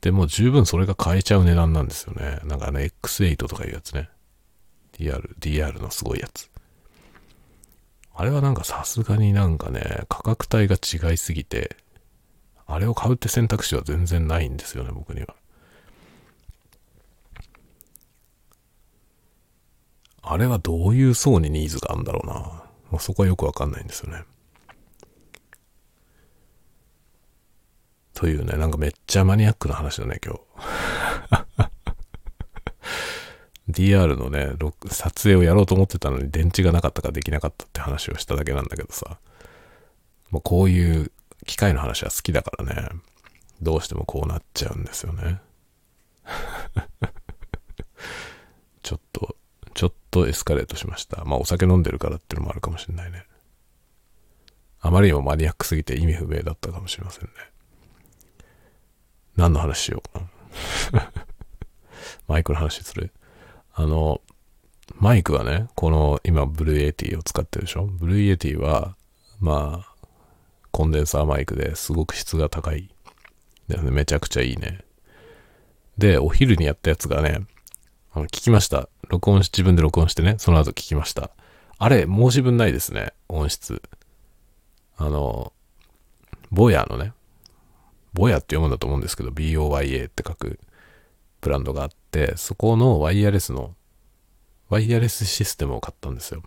[0.00, 2.38] でも十分それが買えちゃう値段なんですよね。
[2.44, 4.08] なんかあの X8 とかいうやつね。
[4.94, 6.48] DR、DR のすごいやつ。
[8.14, 11.76] あれはなんかさすがになんかね、価格帯が違いすぎて、
[12.66, 15.34] あれを買うって選択肢は全然ないんですよね、僕には。
[20.22, 22.34] あれはどういう層にニーズがあるんだろうな。
[22.90, 24.24] もうそこはよくわかんないんですよね。
[28.14, 30.40] というね、なんかめっちゃマニアックな話だね、今日。
[33.70, 34.52] DR のね、
[34.90, 39.18] 撮影をやろうと思ってたのに電池がなかったかできなかったって話をしただけなんだけどさ。
[40.30, 41.12] もうこういう
[41.46, 42.88] 機械の話は好きだからね、
[43.60, 45.40] どうしてもこうなっちゃうんですよね。
[48.82, 49.36] ちょっと、
[49.74, 51.24] ちょっとエスカレートしました。
[51.24, 53.24] まあお酒飲んでるからっていうのもあるかもしれないね。
[54.80, 57.30] あまりにもマニアックすぎて意味不明だったかもしれませんね。
[59.36, 60.26] 何の話しようか
[60.92, 61.12] な。
[62.28, 63.12] マイクの話する？
[63.74, 64.20] あの、
[64.96, 67.84] マイクはね、この今、ブルーエティを使ってるでしょ？
[67.84, 68.96] ブルーエティは、
[69.40, 69.94] まあ、
[70.70, 72.90] コンデンサーマイクですごく質が高い。
[73.68, 74.84] めちゃくちゃいいね。
[75.96, 77.46] で、お昼にやったやつがね、
[78.12, 78.88] あの聞きました。
[79.12, 81.30] 録音し、自分で録音してね、その後聞きました。
[81.76, 83.82] あれ、申し分ないですね、音質。
[84.96, 85.52] あの、
[86.50, 87.12] ボヤのね、
[88.14, 90.58] ボヤって読むんだと思うんですけど、BOYA って書く
[91.42, 93.74] ブランドがあって、そこのワイヤレスの、
[94.70, 96.42] ワイヤレスシステムを買ったんですよ。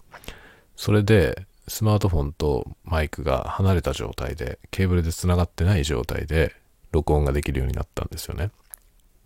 [0.75, 6.56] それで、スマートフォンとマイクが離れた状態で、ケーブルで繋がってない状態で、
[6.91, 8.49] 録音ができるようになったんですよね。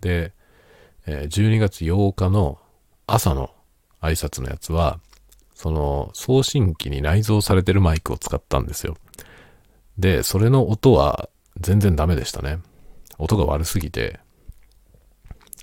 [0.01, 0.33] で、
[1.05, 2.59] 12月8日の
[3.13, 3.51] 朝の
[4.01, 4.99] 挨拶のやつは、
[5.53, 8.95] その送信機に内蔵されてるマイクを使ったんですよ。
[9.97, 12.59] で、それの音は全然ダメでしたね。
[13.17, 14.19] 音が悪すぎて、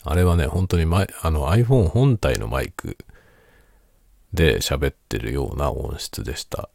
[0.02, 2.98] あれはね、本当にマイあの iPhone 本体のマイク
[4.35, 6.68] で喋ってるような音質でした。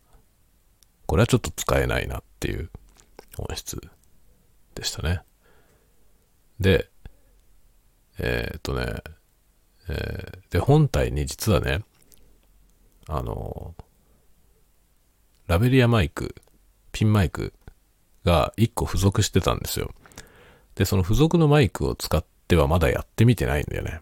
[1.05, 2.69] これはちょっと使えないなっていう
[3.37, 3.79] 音質
[4.75, 5.21] でしたね。
[6.59, 6.89] で、
[8.17, 9.01] えー、っとね、
[9.91, 11.83] えー、で、本体に実はね、
[13.07, 13.75] あの、
[15.47, 16.35] ラベリアマイク、
[16.93, 17.53] ピンマイク
[18.23, 19.91] が1個付属してたんですよ。
[20.75, 23.99] で、その付属のマイクを使ってはまだやってみてないんだよね。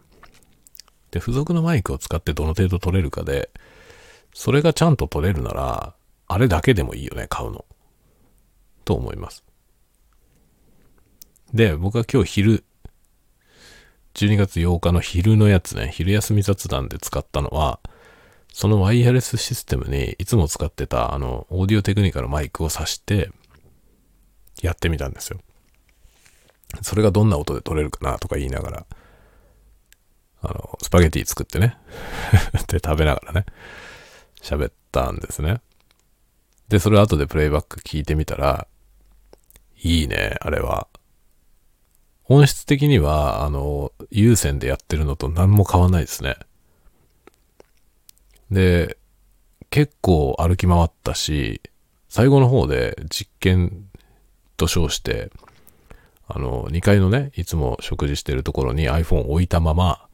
[1.10, 3.50] で、付属のマイクを使ってどの程度取れるかで、
[4.32, 5.94] それがちゃんと取れるなら、
[6.28, 7.64] あれだけでもいいよね、買うの。
[8.84, 9.42] と思います。
[11.52, 12.64] で、僕は今日昼、
[14.14, 17.80] 12月8日の昼のやつね、昼休み雑談で使ったのは、
[18.52, 23.30] そのワイヤレスシステムにいつも使ってたあの、オーディオテクニカのマイクを挿して、
[24.62, 25.40] やってみたんですよ。
[26.82, 28.86] それがどんな音で撮れるかなとか言いながら、
[30.42, 31.76] あの、スパゲティ作ってね
[32.68, 33.46] で、食べながらね、
[34.40, 35.60] 喋ったんですね。
[36.68, 38.66] で、それ後でプレイバック聞いてみたら、
[39.82, 40.88] いいね、あれは。
[42.30, 46.36] 音質的には、あの、有線でやってるのと何も変わんないですね。
[48.52, 48.96] で、
[49.68, 51.60] 結構歩き回ったし、
[52.08, 53.84] 最後の方で実験
[54.56, 55.32] と称して、
[56.28, 60.06] あの、2階のね、いつも食事してるところに iPhone を置いたまま、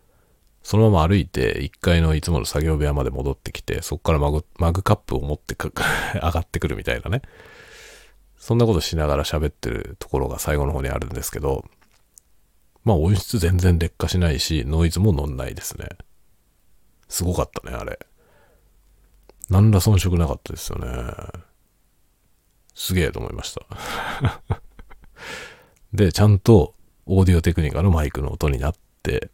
[0.62, 5.70] そのまま歩いて1階のいつもの作業部屋まで戻ってきて、そこからマグマグカップを持って 上
[6.30, 7.20] がってくるみたいなね。
[8.38, 11.66] そんなことしながら喋ってるところが最後の方にあるんですけど、
[12.86, 15.88] まあ音質全然劣化しないし、ノイズも乗んないですね。
[17.08, 17.98] すごかったね、あれ。
[19.50, 21.12] 何ら遜色なかったですよね。
[22.74, 24.60] すげえと思いました。
[25.92, 29.32] で、ちゃんとオーディオテクニカのマイクの音になって、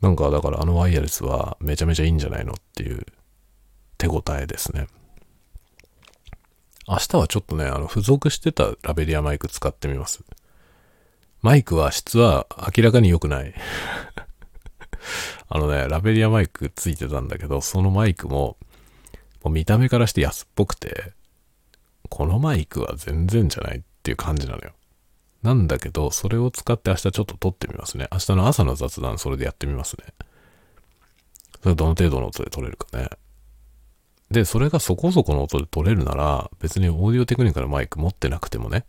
[0.00, 3.04] なんかだからあのワイヤレスはめちゃめちゃいいんじゃないのっていう
[3.98, 4.86] 手応えですね。
[6.86, 10.22] 明日はちょっとね、あの、付属してたラベリアマイク使ってみます。
[11.46, 13.54] マイクは質は明らかに良くない。
[15.48, 18.56] あのね、ラベリアマイクついてたんだけど、そのマイクも、
[19.44, 21.12] もう見た目からして安っぽくて、
[22.08, 24.72] このマイクは全然じゃないっていう感じなのよ。
[25.44, 28.08] なんだけど、それを使って明日ちょっと撮ってみますね。
[28.10, 30.14] 明日の朝の雑談それでやってみますね。
[31.62, 33.08] それどの程度の音で撮れるかね。
[34.32, 38.84] で、それがそこそこの音で撮れるなら、別にオーディオテクニカのマイク持ってなくてもね、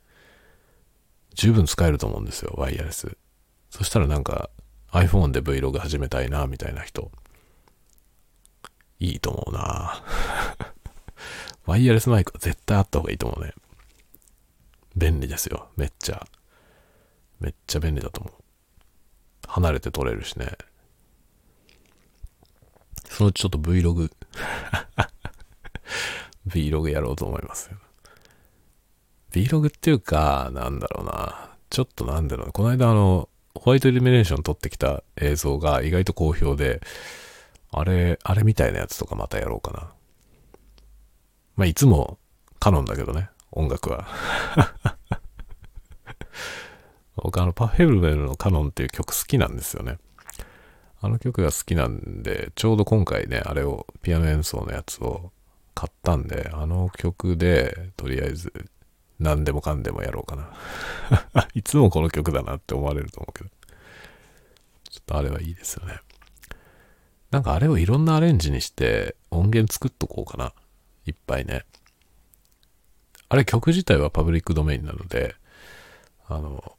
[1.38, 3.16] 十分使えると思うんですよ、ワイヤレス。
[3.70, 4.50] そしたらなんか
[4.92, 7.12] iPhone で Vlog 始めたいな、みたいな人。
[9.00, 10.04] いいと思うな
[11.68, 13.54] ワイヤレスマイクは絶対あった方がいいと思うね。
[14.96, 16.26] 便利ですよ、めっちゃ。
[17.40, 18.34] めっちゃ便利だと思う。
[19.46, 20.58] 離れて撮れるしね。
[23.12, 24.10] そのうちちょっと Vlog
[26.50, 27.70] Vlog やろうと思います。
[29.46, 31.52] Vlog っていうか、なんだろうな。
[31.70, 32.52] ちょっとなんだろうな。
[32.52, 36.82] この間あの、ホワイトイルミネーション撮ってきた映像が意外と好評で、
[37.72, 39.92] あれ、あれみたいなやつとかまたやろうかな。
[41.56, 42.18] まあ、いつも
[42.60, 44.08] カノンだけどね、音楽は。
[47.16, 49.98] 僕あの、パフェブルのカノンっていう曲好きなんですよね。
[51.00, 55.32] あの曲が好きなんで、ちょうど今回ね、あれを、ピアノ演奏のやつを
[55.76, 58.52] 買ったんで、あの曲で、とりあえず、
[59.20, 61.48] 何でもかんでもやろうかな。
[61.56, 63.50] いつもこの曲だなって思われると思うけど。
[64.90, 66.00] ちょっとあれはいいですよね。
[67.32, 70.54] なんかあれをいろんなアレンジにして音源作っとこうかな。
[71.06, 71.66] いっぱいね。
[73.30, 75.36] あれ曲自体はパブリックドメインなので、
[76.28, 76.78] あの、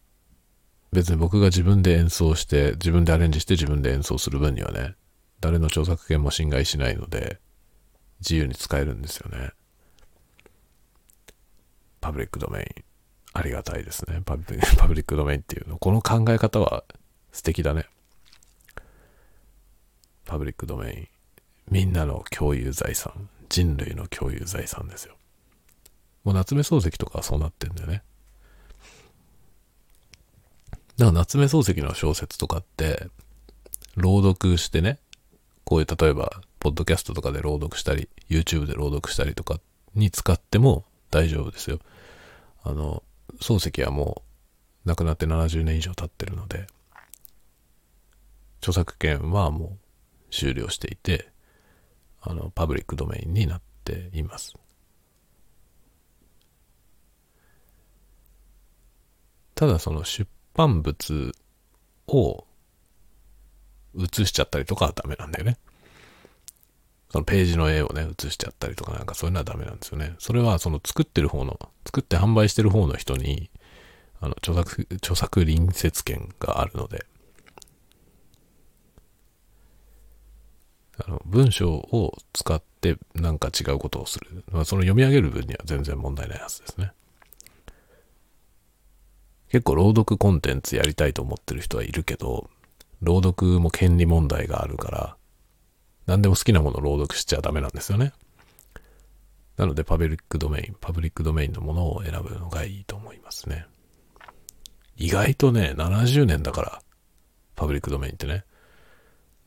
[0.93, 4.95] 別に僕が自分で演奏して、自分でアレンジして自分で演奏する分にはね、
[5.41, 7.41] 誰の著作権も侵害しないので、
[8.21, 9.51] 自由に使えるんですよね。
[12.01, 12.85] パブリックドメイン。
[13.35, 14.23] ありがたいですね。
[14.27, 14.45] パブ
[14.95, 15.79] リックドメインっていうの。
[15.79, 16.85] この考え方は
[17.33, 17.87] 素敵だね。
[20.25, 21.09] パブリックドメイン。
[21.71, 23.29] みんなの共有財産。
[23.49, 25.17] 人類の共有財産ですよ。
[26.25, 28.03] もう夏目漱石とかはそうなってんだよね。
[30.99, 33.09] だから夏目漱石の小説とかって、
[33.97, 34.99] 朗読してね、
[35.65, 39.61] こういう例えば、ポッドキャストとかで朗読したり、YouTube で朗読したりとか
[39.95, 41.79] に使っても大丈夫ですよ。
[42.63, 43.03] あの、
[43.41, 44.23] 漱石はも
[44.85, 46.67] う亡くなって70年以上経ってるので、
[48.61, 49.79] 著作権はも
[50.31, 51.29] う終了していて、
[52.21, 54.55] あの、パブリックドメインになっています。
[59.55, 61.33] ただその出版物
[62.07, 62.45] を
[63.95, 65.57] 写しちゃったりとかはダメなんだよね。
[67.11, 70.15] そのページの絵をね、写しちゃったりとかなんかそういうのはダメなんですよね。
[70.19, 73.51] それはその作ってる方の、作って販売してる方の人に、
[74.21, 77.07] あの、著作、著作隣接権があるので、
[81.05, 84.45] あの、文章を使ってなんか違うことをする。
[84.51, 86.93] まあ、その読み上げる分には全然問題ないはずですね。
[89.51, 92.51] 結構朗読コンテンツやりたいと思ってる人はいるけど、
[93.01, 95.18] 朗読も権利問題があるから、
[96.09, 98.15] 何でも好きなものを朗読しちゃダメなんですよね。
[99.59, 103.67] なので、パブリックドメイン、パブリックドメインのものを選ぶのがいいと思いますね。
[104.97, 106.83] 意外とね、70年だから、
[107.57, 108.45] パブリックドメインってね。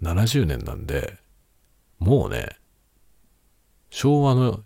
[0.03, 1.17] 70年なんで、
[1.97, 2.57] もうね、
[3.89, 4.63] 昭和の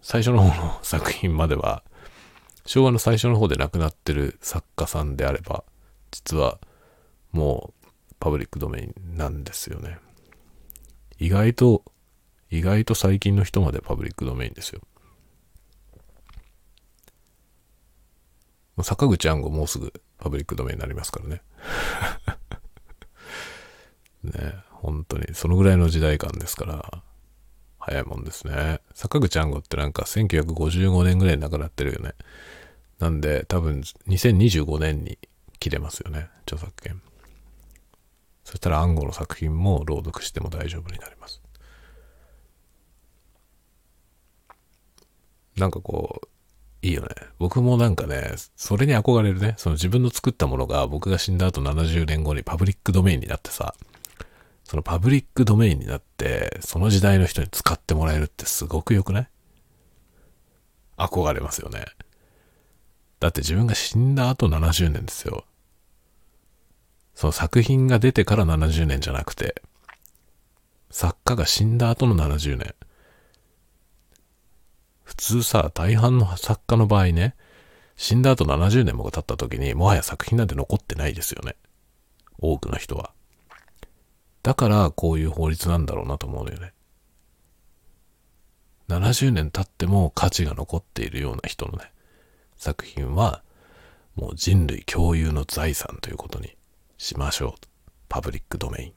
[0.00, 1.82] 最初の方の作品までは、
[2.66, 5.64] 昭和の最初の方で亡くなってる作家さんであれば、
[6.12, 6.60] 実は
[7.32, 7.88] もう
[8.20, 9.98] パブリックドメインなんですよね。
[11.22, 11.84] 意外と、
[12.50, 14.80] 意外と最近の人までパブリックドメインですよ。
[18.82, 21.42] 坂口安吾もうすぐパブリックドメインになりますからね。
[24.34, 27.04] ね本当に、そのぐらいの時代感ですから、
[27.78, 28.80] 早いもんですね。
[28.92, 32.14] 坂口安吾ってなんか1955年ぐらいに亡くなってるよね。
[32.98, 35.20] なんで、多分2025年に
[35.60, 37.00] 切れますよね、著作権。
[38.52, 41.40] そしたら暗号の作品も朗読しても大丈夫になります。
[45.56, 46.28] なんかこう、
[46.86, 47.08] いいよね。
[47.38, 49.54] 僕もなんかね、それに憧れるね。
[49.56, 53.74] その自分の作ったものが僕が死んだ後70年後にパブリックドメインになってさ、
[54.64, 59.28] そのパブリックドメインになって、その時代の人に使ってもらえるってすごく良くない？
[60.98, 61.86] 憧れますよね。
[63.18, 65.46] だって自分が死んだ後70年ですよ。
[67.14, 69.62] その作品が出てから70年じゃなくて、
[70.90, 72.74] 作家が死んだ後の70年。
[75.02, 77.34] 普通さ、大半の作家の場合ね、
[77.96, 81.56] 死んだ後70年も経った時に、もはや作品なんて残ってないですよね。
[82.38, 83.12] 多くの人は。
[84.42, 86.72] だから、こういう法律なんだろうなと思うのよね。
[88.88, 91.92] 70年経っても価値が残っているような人のね、
[92.56, 93.42] 作品は、
[94.14, 96.54] もう人類共有の財産ということに
[97.02, 97.66] しましょう。
[98.08, 98.92] パブリックドメイン。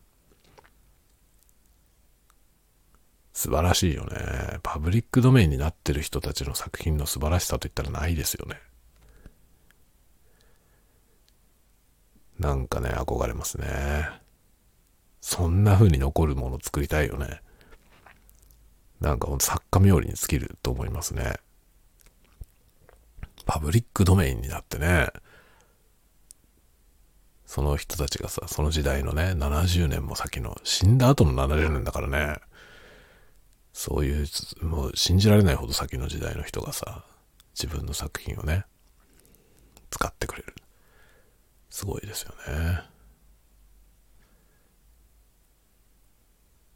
[3.34, 4.60] 素晴らしいよね。
[4.62, 8.62] パブリックドメインになってる人たちの作品の素晴らしさといったらないですよね。
[12.38, 14.08] なんかね、憧れますね。
[15.20, 17.42] そんな風に残るもの作りたいよね。
[19.02, 21.38] なんかほんと作家冥利に尽きると思いますね。
[23.48, 25.10] パブリックドメインになってね、
[27.56, 32.42] その人たちがさ、その時代のね、70年も先の、死んだ後の70年だからね、
[33.72, 34.28] そういう、
[34.62, 37.06] もう信じられないほど先の時代の人がさ、
[37.58, 38.66] 自分の作品をね、
[39.90, 40.54] 使ってくれる。
[41.70, 42.82] すごいですよね。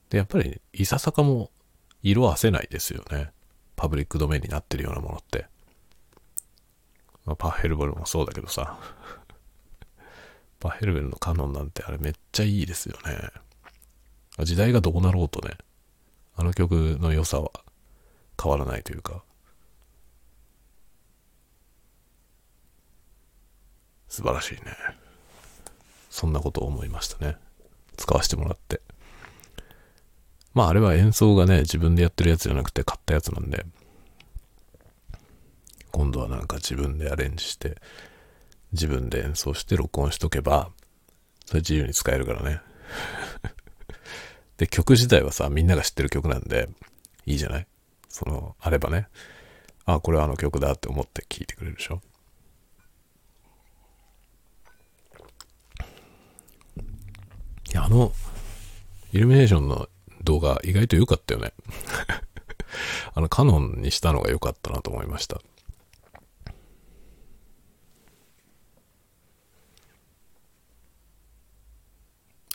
[0.10, 1.52] で、やっぱり、いささかも
[2.04, 3.34] 色あせないですよね。
[3.76, 5.48] パブリックドメインになってるようなものって。
[7.26, 8.80] まあ、パッヘルボルもそうだけどさ。
[10.60, 13.30] パヘルベルのカノンなんてあれめっちゃいいですよね。
[14.44, 15.56] 時代がどうなろうとね、
[16.36, 17.52] あの曲の良さは
[18.42, 19.24] 変わらないというか、
[24.08, 24.76] 素晴らしいね。
[26.10, 27.38] そんなことを思いましたね。
[27.96, 28.82] 使わせてもらって。
[30.54, 33.66] まああれは演奏がね、自分でやってるやつじゃなくて買ったやつなんで、
[35.92, 37.78] 今度はなんか自分でアレンジして、
[38.72, 40.72] 自分で演奏して録音しとけば、
[41.46, 42.62] それ自由に使えるからね。
[44.58, 46.70] で、曲自体はさ、みんなが知ってる曲なんで、
[47.26, 47.68] いいじゃない？
[48.10, 49.08] その、あればね。
[49.86, 52.02] あ、これはあの曲だって思って聴いてくれるでしょ？
[57.72, 58.12] いや、あの、
[59.14, 59.88] イルミネーションの
[60.24, 61.54] 動画意外と良かったよね。
[63.14, 65.40] あの、カノンにしたのが良かったなと思いました。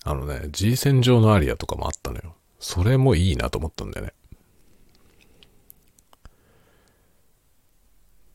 [0.07, 2.37] あのね、G 線上のアリアとかもあったのよ。
[2.61, 4.13] それもいいなと思ったんだよね。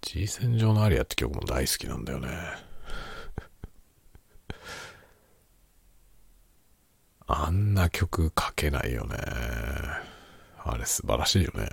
[0.01, 2.29] G 線上のアリアって曲も大好きなんだよね。
[7.27, 9.15] あんな曲書けないよね。
[10.63, 11.69] あれ素晴らしいよね。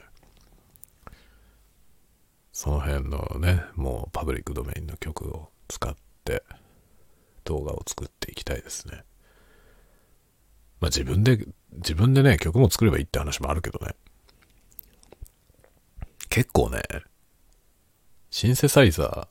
[2.53, 6.45] その辺のね、もうパブリックドメインの曲を使って
[7.45, 9.06] 動画を作っていきたいですね。
[10.87, 13.97] まあ自分で、自分でね、曲も作ればいいって話もあるけどね。
[16.28, 16.80] 結構ね、
[18.30, 19.28] シンセサイザ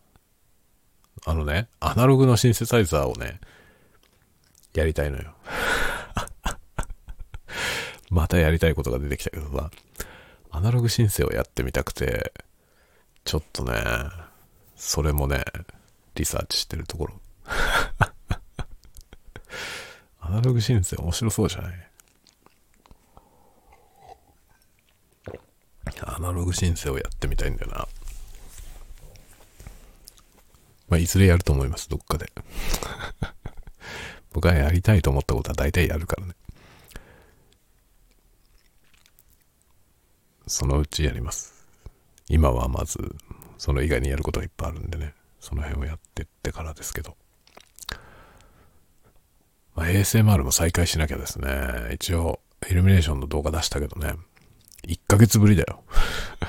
[1.25, 3.39] ー、あのね、アナログのシンセサイザーをね、
[4.73, 5.33] やりたいのよ。
[8.11, 9.71] またやりたいことが出てきたけどさ、
[10.51, 12.33] アナログシンセをやってみたくて、
[13.23, 13.81] ちょっとね、
[14.75, 15.45] それもね、
[16.15, 17.21] リサーチしてるところ。
[20.27, 21.73] アナログシンセ面白そうじゃない？
[26.01, 27.87] アナログシンセをやってみたいんだよな。
[30.87, 32.31] まあ、いずれやると思います、どっかで。
[34.33, 36.35] 僕はやりたいと思ったことは大体やるからね。
[40.47, 41.67] そのうちやります。
[42.27, 43.15] 今はまず、
[43.57, 47.15] その以外にやることがいっぱいあるんでね、その辺をやってってからですけど。
[49.75, 51.49] まあ、ASMR も再開しなきゃですね。
[51.93, 54.15] 一応、イルミネーションの動画出したけどね。
[54.87, 55.83] 1ヶ月ぶりだよ。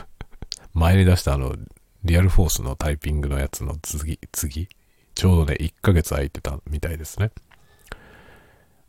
[0.73, 1.57] 前に出したあの、
[2.05, 4.69] リアルフォースのタイピングのやつの次、次？
[5.15, 7.33] ちょうどね、1ヶ月空いてたみたいですね。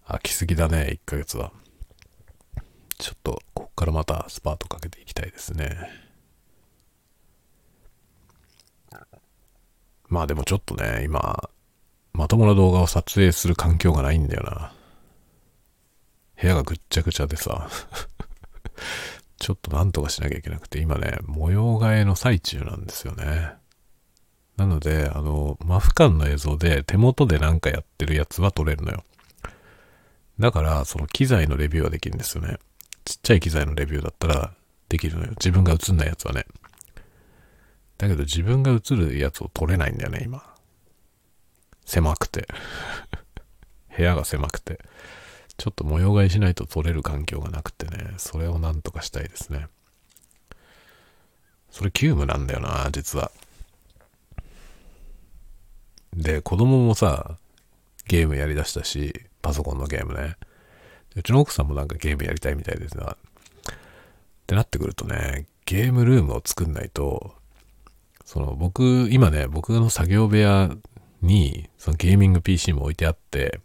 [0.05, 1.51] 空きすぎだね、1ヶ月は。
[2.99, 5.89] ちょっと、こっからまたスパートかけていきたいですね。
[10.09, 11.49] まあでもちょっとね、今、
[12.17, 14.73] まともな動画を撮影する環境がないんだよな。
[16.41, 17.69] 部屋がぐっちゃぐちゃでさ
[19.37, 23.53] ちょっとなんとかしなきゃいけなくて、今ね、模様替えの最中なんですよね。
[24.57, 29.03] なので、あの、マフ感の映像で手元でなんかやってるやつは撮れるのよ。
[30.39, 32.57] だから、その機材のレビューはできるんですよね。
[33.05, 34.55] ちっちゃい機材のレビューだったら
[34.89, 35.29] できるのよ。
[35.33, 36.47] 自分が映んないやつはね。
[37.99, 40.56] だけど自分が映るやつを撮れないんだよね、今。
[41.87, 42.47] 狭くて。
[43.97, 44.79] 部屋が狭くて。
[45.57, 49.67] ちょっと模様替えしないと撮れる環境がなくてね、それをなんとかしたいですね。
[51.71, 53.31] それ急務なんだよな、実は。
[56.13, 57.37] で、子供もさ、
[58.07, 60.35] ゲームやりだしたし、パソコンのゲームね。
[61.15, 63.17] うちの奥さんもなんかゲームやりたいみたいですが。
[63.17, 63.75] っ
[64.45, 67.33] てなってくるとね、ゲームルームを作んないと、
[68.25, 70.69] その僕、今ね、僕の作業部屋
[71.21, 73.59] に、そのゲーミング PC も置いてあって、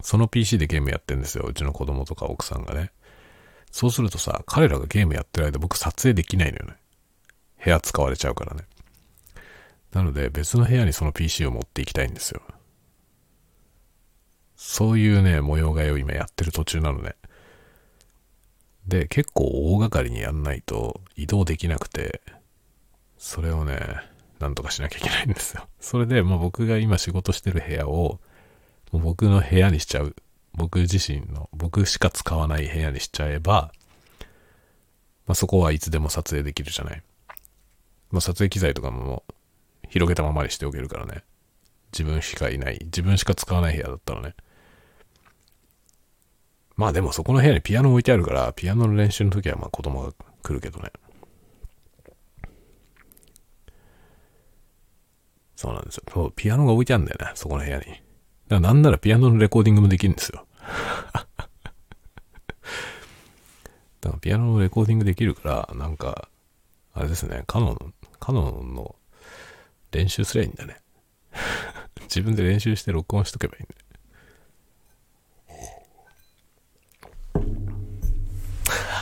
[0.00, 1.44] その PC でゲームやってんですよ。
[1.46, 2.92] うちの子供とか奥さんがね。
[3.70, 6.76] そうするとさ、彼らがゲームやってる間僕撮影できないのよね。
[7.64, 8.64] 部屋使われちゃうからね。
[9.92, 12.42] なので別の部屋にその PC を持っていきたいんですよ。
[14.56, 17.14] そういうね、模様替えを今やってる途中なのね。
[18.86, 22.22] で、結構大掛かりにやんないと移動できなくて、
[23.16, 23.78] それをね、
[24.40, 25.66] なんとかしなきゃいけないんですよ。
[25.80, 28.20] それで、まあ僕が今仕事してる部屋を、
[28.92, 30.14] もう僕の部屋にしちゃう。
[30.54, 33.72] 僕自身の、僕しか使わない部屋にしちゃえば、
[35.26, 37.02] まあそこはいつでも撮影できるじゃない。
[38.10, 39.24] まあ撮影機材とかも
[39.88, 41.22] 広げたままにしておけるからね。
[41.92, 44.34] 自分しかいない、自分しか使わない部屋だったらね。
[46.76, 50.12] まあでもそこの部屋にピアノ置いてあるから、ピアノの練習の時はまあ子供が
[50.42, 50.92] 来るけどね。
[55.58, 56.04] そうなんですよ。
[56.14, 57.84] そう、ピアノが置いてあるんだよね、そこの部屋に。
[57.84, 58.00] だか
[58.48, 60.46] らなんならピアノのレコーディングもできるんですよ。
[61.12, 61.28] だか
[64.02, 66.28] らピアノのレコーディングできるから、なんか、
[66.94, 68.94] あれですね、カノン、カノンの
[69.90, 70.80] 練習すりゃいいんだね。
[72.02, 73.74] 自分で練習して録音しとけばいいんだ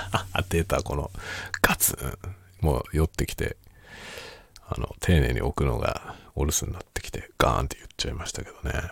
[0.33, 1.11] あ、出た、この
[1.61, 1.99] ガツ
[2.63, 2.65] ン。
[2.65, 3.59] もう寄ってきて、
[4.67, 8.91] あの、丁寧に置くのがお留守になってきて、ガーンって言っちゃいましたけどね。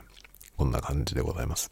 [0.56, 1.70] こんな感じでございます。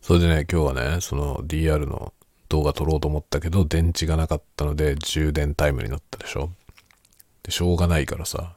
[0.00, 2.12] それでね、今日はね、その DR の
[2.48, 6.50] 動画撮ろうと思ったけど、電池がなかったので、充電タイムになったでしょ
[7.42, 8.56] で、しょうがないからさ、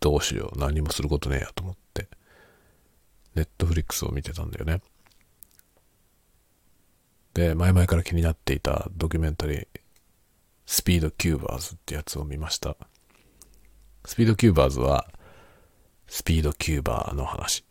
[0.00, 2.08] どうしよう、何もすることねえやと思って、
[3.34, 4.80] Netflix を見てたんだよね。
[7.34, 9.68] で、前々から気になっていたドキュメンタリー、
[10.66, 12.76] スピードキューバーズってやつを見ました。
[14.04, 15.08] スピードキューバーズは、
[16.08, 17.64] スピードキューバーの話。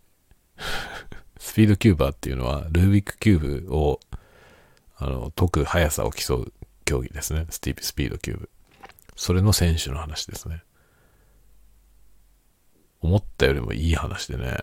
[1.38, 4.00] スピードキューバーっていうのは、ルービックキューブを、
[4.98, 6.54] あの、解く速さを競う
[6.86, 7.46] 競技ですね。
[7.50, 8.50] スティープスピードキューブ。
[9.16, 10.64] それの選手の話ですね。
[13.02, 14.58] 思ったよりもいい話でね。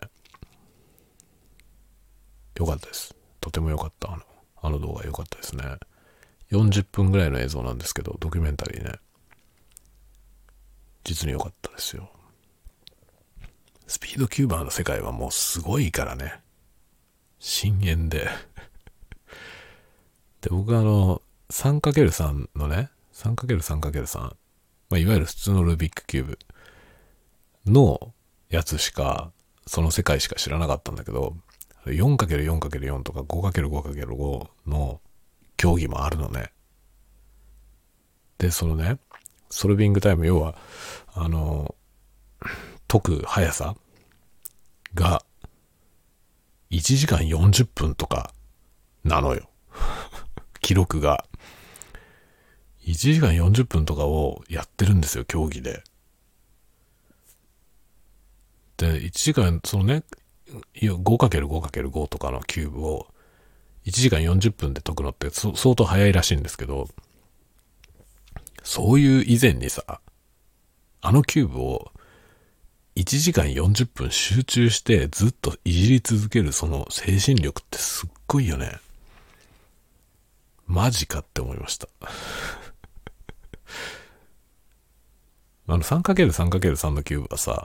[2.57, 3.14] よかったです。
[3.41, 4.12] とてもよかった。
[4.12, 4.22] あの、
[4.62, 5.64] あの動画良かったですね。
[6.53, 8.98] 40分ぐらいの映像なんですけど、ドキュメンタリーね。
[11.05, 12.11] 実に良かったですよ。
[13.86, 16.40] スピードキューバーの世界はもうすごいからね。
[17.38, 18.28] 深淵で。
[20.40, 24.32] で、僕はあの、3×3 のね、3×3×3、ま
[24.92, 26.38] あ、いわゆる普通のルービックキューブ
[27.66, 28.14] の
[28.48, 29.32] やつしか、
[29.66, 31.36] その世界しか知らなかったんだけど、
[31.84, 35.00] 4×4×4 とか 5×5×5 の
[35.63, 36.51] 競技もあるのね。
[38.39, 38.99] で、そのね、
[39.49, 40.57] ソルビングタイム、要は、
[41.15, 41.77] あの、
[42.89, 43.77] 解く速さ
[44.95, 45.25] が、
[46.73, 48.35] 1時間40分とか
[49.05, 49.49] なのよ。
[50.61, 51.25] 記録が。
[52.81, 55.85] 1時間40分とかをやってるんですよ、競技で。
[58.79, 60.03] で、1時間、そのね、
[60.75, 63.12] 5×5×5 とかのキューブを
[63.87, 66.89] 1時間40分で解くのって相当早いらしいんですけど、
[68.62, 70.01] そういう以前にさ、
[71.01, 71.93] あのキューブを
[72.95, 78.78] 1時間40分集中してずっといじり続けるその精神力ってすっごいよね。
[80.66, 81.89] マジかって思いました。
[85.66, 87.64] あの 3×3×3 のキューブはさ、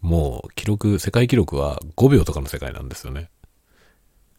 [0.00, 3.28] もう記録、世界記録は5秒とかの世界なんですよね。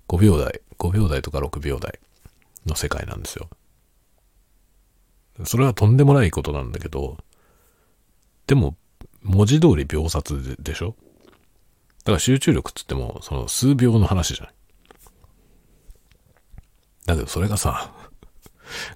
[0.08, 2.00] 5秒台、5秒台とか6秒台
[2.66, 3.50] の世界なんですよ。
[5.46, 7.18] それはとんでもないことなんだけど、
[8.48, 8.76] でも、
[9.22, 10.96] 文字通り秒殺でしょ？
[12.00, 14.54] だから集中力っつっても、その数秒の話じゃない。
[17.06, 17.94] だけどそれがさ、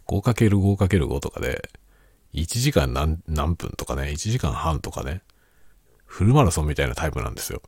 [0.08, 1.70] 5×5×5 とかで、
[2.34, 5.22] 1時間何何分とかね、1時間半とかね、
[6.06, 7.62] フルマラソンみたいなタイプなんですよ。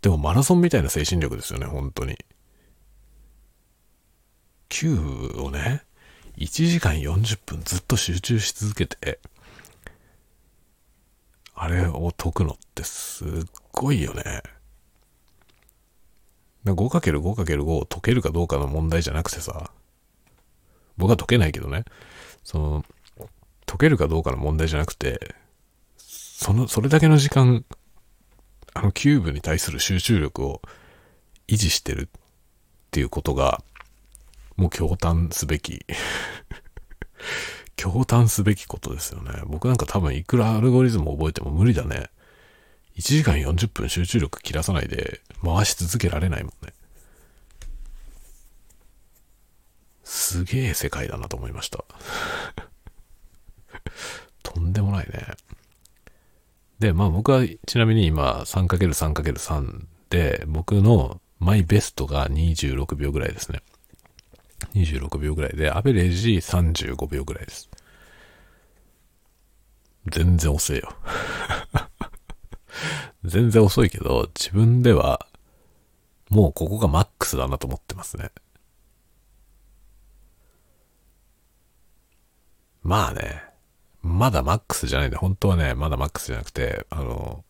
[0.00, 2.16] でもマラソンみたいな精神力ですよね、本当に。
[4.72, 5.82] キューブをね、
[6.38, 9.20] 1時間40分ずっと集中し続けて、
[11.54, 13.28] あれを解くのってすっ
[13.70, 14.42] ごいよね。
[16.64, 19.70] 5×5×5 を解けるかどうかの問題じゃなくてさ、
[20.96, 21.84] 僕は解けないけどね、
[22.42, 22.84] その、
[23.66, 25.34] 解けるかどうかの問題じゃなくて、
[25.98, 27.66] その、それだけの時間、
[28.72, 30.62] あのキューブに対する集中力を
[31.46, 32.20] 維持してるっ
[32.90, 33.62] ていうことが、
[34.56, 35.84] もう驚嘆すべき
[37.76, 39.42] 驚嘆すべきことですよね。
[39.46, 42.10] 僕なんか多分いくらアルゴリズムを覚えても無理だね。
[42.96, 46.72] 1時間40分集中力切らさないで回し続けられないもんね。
[50.04, 51.84] すげえ世界だなと思いました。
[54.42, 55.34] とんでもないね。
[56.78, 63.62] で、まあ僕はちなみに今 3×3×3 で僕のマイベストが26秒ぐらいですね。
[64.74, 67.68] 26秒ぐらいで、アベレージ35秒ぐらいです。
[70.10, 70.94] 全然遅いよ。
[73.24, 75.26] 全然遅いけど、自分では、
[76.28, 78.30] もうここがマックスだなと思ってますね。
[82.82, 83.42] まあね、
[84.02, 87.44] まだマックスじゃないんで、本当はね、まだマックスじゃなくて、あの、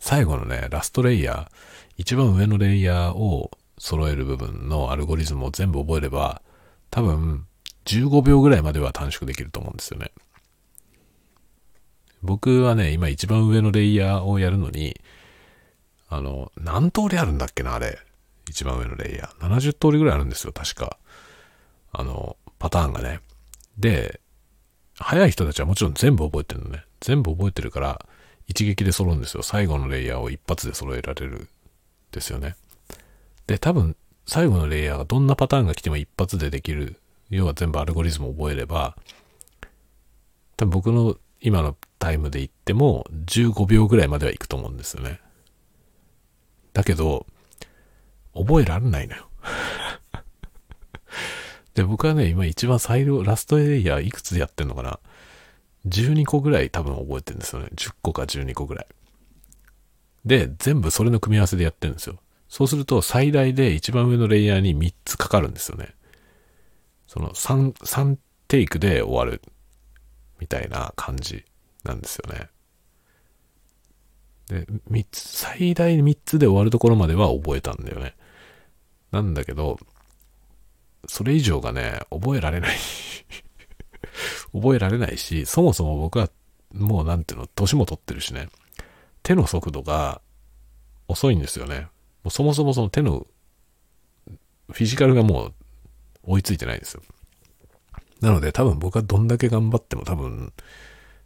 [0.00, 1.48] 最後のね、ラストレイヤー、
[1.96, 6.42] 一番上のレイヤーを揃える部分のアルゴリズムを全部覚えれば、
[6.90, 7.46] 多分、
[7.86, 10.12] 15秒ぐらいまでは短縮できると思うんですよね。
[12.22, 14.98] 僕はね、今一番上のレイヤーをやるのに、
[16.08, 17.98] あの、何通りあるんだっけな、あれ。
[18.48, 19.48] 一番上のレイヤー。
[19.48, 20.96] 70通りぐらいあるんですよ、確か。
[21.92, 23.20] あの、パターンがね。
[23.76, 24.20] で、
[24.98, 26.84] 早い人たちはもちろん全部覚えてるのね。
[27.00, 28.06] 全部覚えてるから、
[28.46, 29.42] 一撃で揃うんですよ。
[29.42, 31.48] 最後のレイヤーを一発で揃えられる。
[32.14, 32.54] ですよね。
[33.46, 36.96] で、多分、最後のレイヤーがどんなパターンが来ても一発でできる。
[37.30, 38.96] 要は全部アルゴリズムを覚えれば、
[40.56, 45.20] 多分僕の今のタイムで言っても15秒ぐらいまでは行くと思うんですよね。
[46.72, 47.26] だけど、
[48.34, 49.28] 覚えられないのよ。
[51.74, 54.98] で、僕はね、今一番最後、ラストエリアいくつやってんのかな
[55.86, 57.68] ?12 個ぐらい多分覚えてるんですよね。
[57.74, 58.86] 10個か12個ぐらい。
[60.24, 62.18] で、全部それの組み合わせでやってるんですよ。
[62.54, 65.88] そうすると最大で一番上のレイヤーに3つかかるんですよね。
[67.08, 69.42] その3、3テイクで終わる
[70.38, 71.44] みたいな感じ
[71.82, 72.48] なんですよね。
[74.46, 78.14] で、3つ、最大3つで終わるところまでは覚えたんだよね。
[79.10, 79.80] なんだけど、
[81.08, 82.76] それ以上がね、覚えられない
[84.54, 86.30] 覚えられないし、そもそも僕は
[86.72, 88.48] もうなんていうの、年も取ってるしね、
[89.24, 90.20] 手の速度が
[91.08, 91.88] 遅いんですよね。
[92.28, 93.26] うそもそもその手の
[94.70, 95.54] フィジカルがもう
[96.24, 97.02] 追いついてないんですよ。
[98.20, 100.52] なので多分僕はどんだけ頑張っても多分、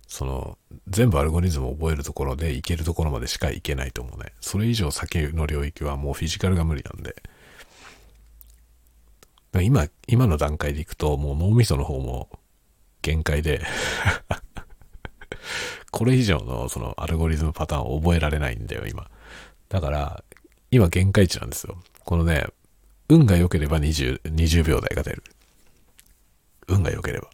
[0.08, 4.32] その、全部アルゴリズムを覚えるところでいけるところまでしかいけないと思うね。
[4.40, 7.22] それ以上先の領域はもうフィジカルが無理なんで。
[9.62, 12.28] 今、今の段階でいくともう脳みその方も
[13.02, 13.62] 限界で
[15.90, 19.10] これ以上のそのアルゴリズムパターンを覚えられないんだよ、今。
[19.68, 20.24] だから、
[20.70, 21.76] 今限界値なんですよ。
[22.04, 22.46] このね、
[23.08, 25.22] 運が良ければ20、20秒台が出る。
[26.66, 27.28] 運が良ければ。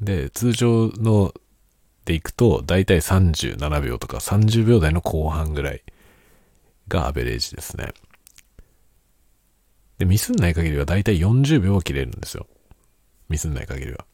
[0.00, 1.32] で、通常の
[2.04, 5.82] でいくと、だいたい37秒とか30秒台の後半ぐらい
[6.88, 7.92] がアベレージですね。
[9.98, 12.46] で、ミスんない限りはだいたい40秒は切れるんですよ。
[13.28, 14.04] ミスんない限りは。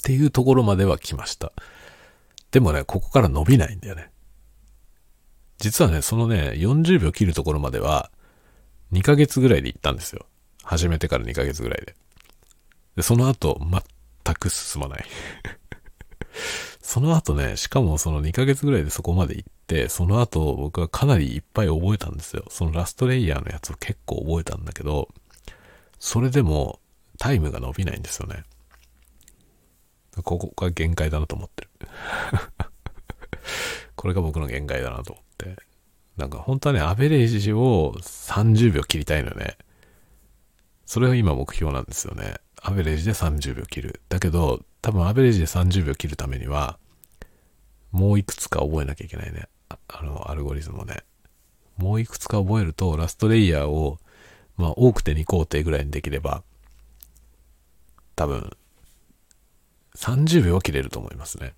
[0.00, 1.52] っていうところまでは来ました。
[2.50, 4.10] でもね、ここから伸びないんだよね。
[5.60, 8.10] 実はね、そのね、40秒切るところまでは、
[8.92, 10.26] 2ヶ月ぐらいで行ったんですよ。
[10.64, 11.94] 始めてから2ヶ月ぐらいで。
[12.96, 13.60] で、その後、
[14.24, 15.04] 全く進まない
[16.80, 22.44] その後ね、しかもその2ヶ月ぐらいでそこまで行って、その後僕はかなりいっぱい覚えたんですよ。
[22.48, 25.08] そのラストレイヤーのやつを結構覚えたんだけど、
[25.98, 26.80] それでも
[27.18, 28.44] タイムが伸びないんですよね。
[30.24, 31.70] ここが限界だなと思ってる
[34.00, 35.56] これが僕の限界だなと思って。
[36.16, 39.58] なんか本当はね、アベレージを30秒切りたいのね。
[40.86, 42.36] それが今目標なんですよね。
[42.62, 44.00] アベレージで30秒切る。
[44.08, 46.78] だけど、多分アベレージで30秒切るためには、
[47.92, 49.48] もういくつか覚えなきゃいけないね。
[49.68, 51.00] あの、アルゴリズムをね。
[51.76, 53.98] もういくつか覚えると、ラストレイヤーを
[54.56, 56.42] まあ多くて2工程ぐらいにできれば、
[58.16, 58.56] 多分、
[59.94, 61.52] 30秒は切れると思いますね。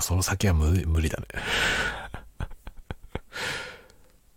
[0.00, 1.26] その先は無無理だね。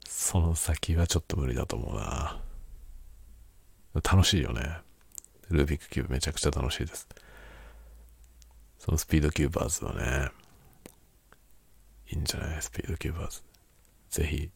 [0.08, 2.40] その先はちょっと無理だと思うな。
[4.04, 4.80] 楽しいよね。
[5.50, 7.08] ルービックキューブめちゃくちゃ楽しいです。
[8.78, 10.30] そのスピードキューバーズはね、
[12.10, 12.62] いいんじゃない？
[12.62, 13.42] スピードキューバーズ。
[14.10, 14.50] ぜひ、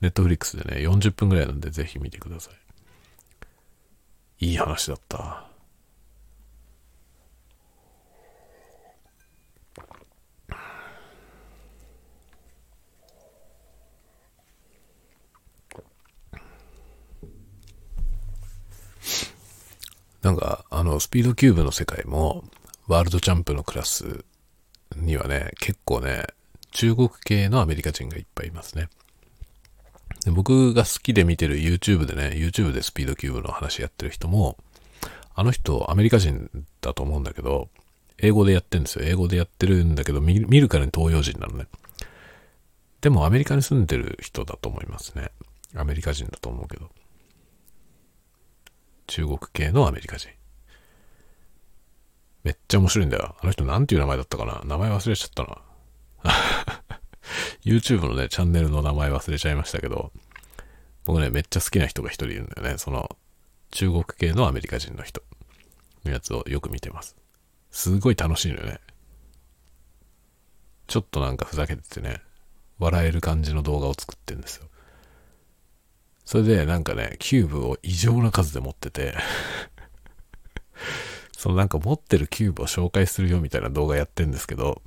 [0.00, 2.50] ネットフリックスでね、40分ぐらいなんでぜひ見てくださ
[4.38, 4.46] い。
[4.46, 5.49] いい話だった。
[20.22, 22.44] なんか、あの、スピードキューブの世界も、
[22.86, 24.24] ワールドチャンプのクラス
[24.96, 26.26] にはね、結構ね、
[26.72, 28.88] 中国系のアメリカ人がいっぱいいますね。
[30.24, 34.58] で僕が好きで見てる YouTube でね、YouTube でスピードキューブの話やってる人も、
[35.34, 36.50] あの人アメリカ人
[36.80, 37.68] だと思うんだけど、
[38.18, 39.04] 英語でやってるんですよ。
[39.06, 41.66] 英語でやってるんだけど、見るからに東洋人なのね。
[43.00, 45.30] でもアメリカに住んでる人だと思いますね。
[45.74, 46.90] アメリカ人だと思うけど。
[49.10, 50.28] 中国系のアメリカ人。
[52.44, 53.34] めっちゃ面白いんだよ。
[53.40, 54.62] あの人なんていう名前だったかな？
[54.64, 55.58] 名前忘れちゃったな。
[57.66, 60.12] YouTube のね、チャンネルの名前忘れちゃいましたけど、
[61.04, 62.78] 僕ね、めっちゃ好きな人が一人いるんだよね。
[62.78, 63.16] その、
[63.72, 65.24] 中国系のアメリカ人の人
[66.04, 67.16] のやつをよく見てます。
[67.72, 68.78] すごい楽しいのよね。
[70.86, 72.20] ちょっとなんかふざけててね、
[72.78, 74.69] 笑える感じの動画を作ってんですよ。
[76.30, 79.16] それでなんかね、キューブを異常な数で持ってて
[81.36, 84.80] そのなんか持ってるキューブを紹介するよみたいな動画やってんですけど、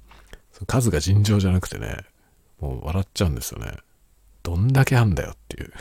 [0.68, 1.98] 数が尋常じゃなくてね、
[2.62, 3.76] もう笑っちゃうんですよね。
[4.42, 5.74] どんだけあんだよっていう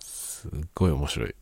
[0.00, 1.34] すっごい面白い。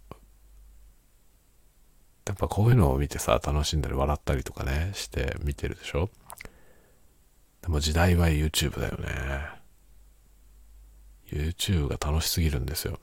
[2.26, 6.10] やっぱこういうのを見てさ、楽しんだり笑ったりとかね、して見てるでしょ
[7.62, 9.62] でも時代は YouTube だよね。
[11.34, 12.98] YouTube が楽しすぎるんですよ。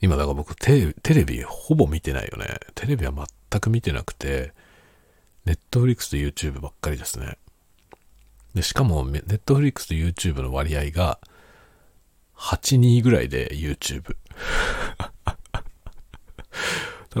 [0.00, 2.58] 今だから僕テレビほぼ見てないよね。
[2.74, 3.12] テレビは
[3.50, 4.52] 全く見てなくて、
[5.46, 7.38] Netflix と YouTube ばっかりですね。
[8.54, 11.18] で、しかも Netflix と YouTube の割合が
[12.36, 14.16] 8-2ぐらいで YouTube。
[15.24, 15.34] だ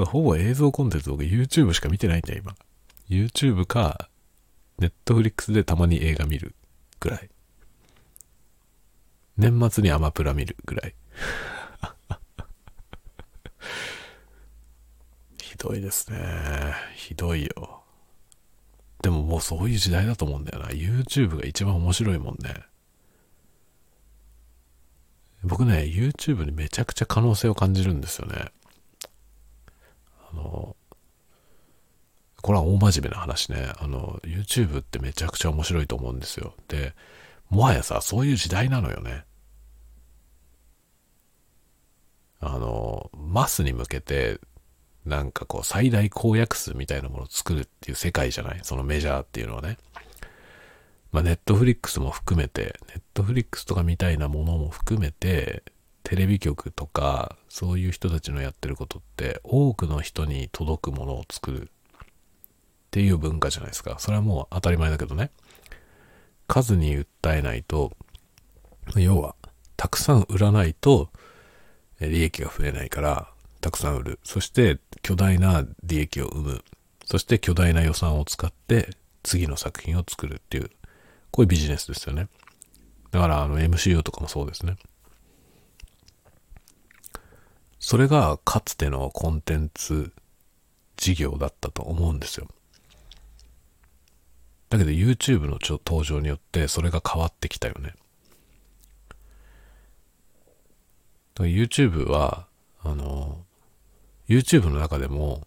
[0.00, 2.54] らほぼ映像コンテンツ僕 YouTube しか見てないんだよ、今。
[3.08, 4.08] YouTube か
[4.78, 6.54] Netflix でたまに映画見る
[7.00, 7.30] ぐらい。
[9.36, 10.94] 年末にアマプラ見るぐらい。
[15.42, 16.74] ひどいですね。
[16.94, 17.82] ひどいよ。
[19.02, 20.68] でももうそういう時代だと思うんだよな。
[20.68, 22.54] YouTube が一番面白いもんね。
[25.42, 28.46] 僕ね、YouTube にめちゃくちゃ可能性を感じるんですよね。
[30.32, 30.74] あの、
[32.40, 33.72] これは大真面目な話ね。
[33.78, 36.54] あの、YouTube ってめちゃくちゃ面白いと思うんですよ。
[36.68, 36.94] で、
[37.54, 39.24] もはやさ、そういう時代なのよね。
[42.40, 44.40] あの、マスに向けて、
[45.06, 48.60] なんかこう、最大公約数みたいなものを作るっていう世界じゃない？
[48.62, 49.78] そのメジャーっていうのはね。
[51.12, 55.62] まあ、ネットフリックスも含めて、ネットフリックスとかみたいなものも含めて、
[56.02, 61.68] テレビ局とか、そういう人たちのやってることって、多くの人に届くものを作るっ
[62.90, 63.96] ていう文化じゃないですか。
[64.00, 65.30] それはもう当たり前だけどね。
[66.46, 67.92] 数に訴えないと、
[68.96, 69.34] 要は、
[69.76, 71.10] たくさん売らないと、
[72.00, 73.28] 利益が増えないから、
[73.60, 74.20] たくさん売る。
[74.24, 76.64] そして、巨大な利益を生む。
[77.04, 78.90] そして、巨大な予算を使って、
[79.22, 80.70] 次の作品を作るっていう、
[81.30, 82.28] こういうビジネスですよね。
[83.10, 84.76] だから、あの、MCU とかもそうですね。
[87.78, 90.12] それが、かつてのコンテンツ
[90.96, 92.48] 事業だったと思うんですよ。
[94.78, 97.94] だけど YouTube の登場によってそれが変わってきたよね。
[101.36, 102.46] YouTube は、
[102.82, 103.44] あの、
[104.28, 105.46] YouTube の中でも、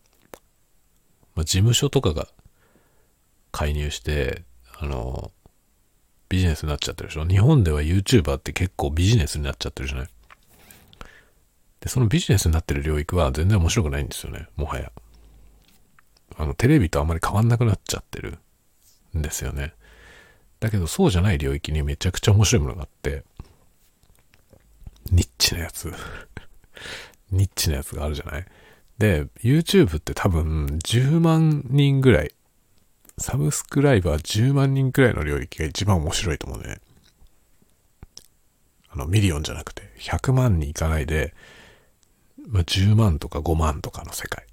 [1.35, 2.27] まあ、事務所とかが
[3.51, 4.43] 介入して、
[4.79, 5.31] あの、
[6.29, 7.25] ビジネスになっちゃってるでしょ。
[7.25, 10.09] 日本では YouTuber って結構ビジネスになっちゃってるじゃない
[11.79, 14.47] で、そのビジネスになってる領域は全然面白くないんですよね。
[14.57, 14.91] もはや。
[16.37, 18.39] あの、テレビとあんまり変わんなくなっちゃってる
[19.17, 19.73] んですよね。
[20.59, 23.23] だけどそうじゃない領域にめちゃくちゃ面白いものがあって、
[25.11, 25.93] ニッチなやつ
[27.31, 28.45] ニッチなやつがあるじゃない？
[28.97, 32.31] で、YouTube って多分10万人ぐらい
[33.19, 36.79] サブスクライバー10万人くらいの領域が一番面白いと思うね。
[38.89, 41.33] あの、ミリオンじゃなくて、100万にいかないで、
[42.47, 44.45] まあ、10万とか5万とかの世界。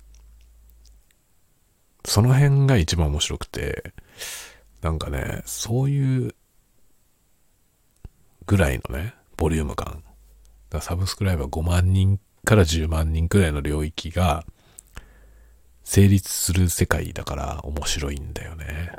[2.06, 3.94] その辺が一番面白くて、
[4.84, 6.34] なんかね、そういう
[8.44, 10.04] ぐらいのね、ボリューム感。
[10.68, 14.44] だサブスクライバー5万人から10万人くらいの領域が
[15.84, 18.92] 成立する世界だから面白いんだよね。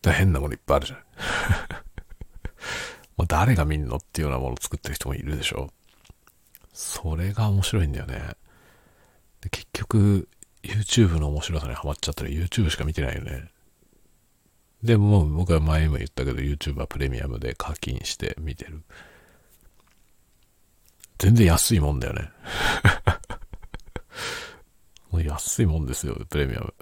[0.00, 1.00] だ変なものいっぱいあるじゃん。
[3.18, 5.70] もう誰が見んのっていうようなものを作ってる人もいるでしょ。
[6.72, 8.36] それが面白いんだよね。
[9.42, 10.28] で結局、
[10.62, 13.50] YouTube の面白さにハマっちゃったら YouTube しか見てないよね。
[14.82, 18.82] でも僕は前も言ったけど YouTube はプレミアムで課金して見てる。
[21.18, 22.30] 全然安いもんだよね。
[25.10, 26.74] もう安いもんですよ、プレミアム。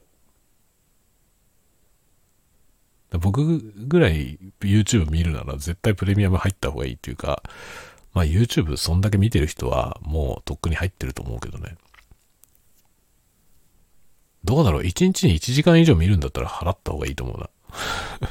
[3.18, 7.42] 僕ぐらい YouTube 見るなら絶対プレミアム入った方がいいっていうか、
[8.12, 11.76] まあ YouTube そんだけ見てる人はもうとっくに入ってると思うけどね。
[14.46, 17.50] どうだろう ?1 日に1時間以上見るんだったら払った方がいいと思うな。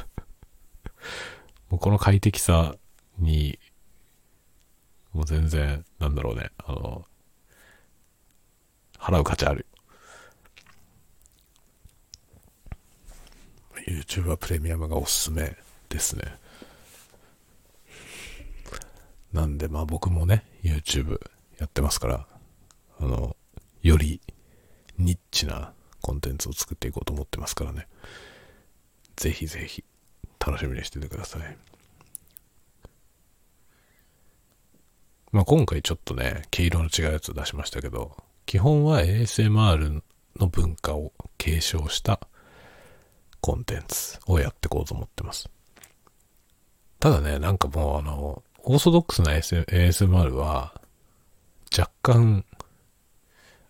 [1.68, 2.74] もうこの快適さ
[3.18, 3.58] に、
[5.12, 7.04] もう全然、なんだろうね、あの、
[8.94, 9.66] 払う価値ある。
[13.86, 15.54] YouTube はプレミアムがおすすめ
[15.90, 16.22] ですね。
[19.34, 21.20] なんで、まあ僕もね、YouTube
[21.58, 22.26] やってますから、
[23.00, 23.36] あの、
[23.82, 24.22] より
[24.96, 25.74] ニッチな
[26.06, 27.88] コンテンツを作っていこうと思ってますからね。
[29.16, 29.82] ぜひぜひ
[30.38, 31.56] 楽しみにしててください。
[35.32, 40.00] まあ今回ちょっとね、毛色の違うやつを出しましたけど、基本は ASMR
[40.36, 42.20] の文化を継承した
[43.40, 45.50] コンテンツをやっていこうと思ってます。
[47.00, 50.80] ただね、なんかもうあの、オーソドックスな ASMR は
[51.76, 52.44] 若干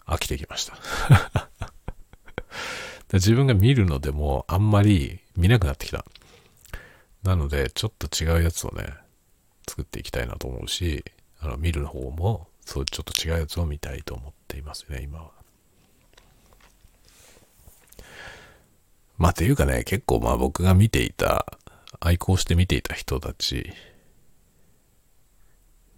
[0.05, 0.77] 飽きてきました
[3.13, 6.05] 自分が見るのでもあんまり見なくなってきた。
[7.23, 8.87] なので、ちょっと違うやつをね、
[9.69, 11.05] 作っていきたいなと思うし、
[11.41, 15.31] あの、見る方も、そうちょっと違うやつを見たいと思っていますね、今は。
[19.19, 21.47] まあ、ていうかね、結構まあ僕が見ていた、
[22.01, 23.73] 愛好して見ていた人たち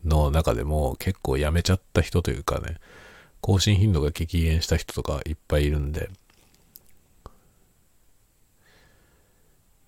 [0.04, 2.76] の中でも結構やめちゃった人というかね、
[3.40, 6.10] 更新頻度が激減した人とかいっぱいいるんで、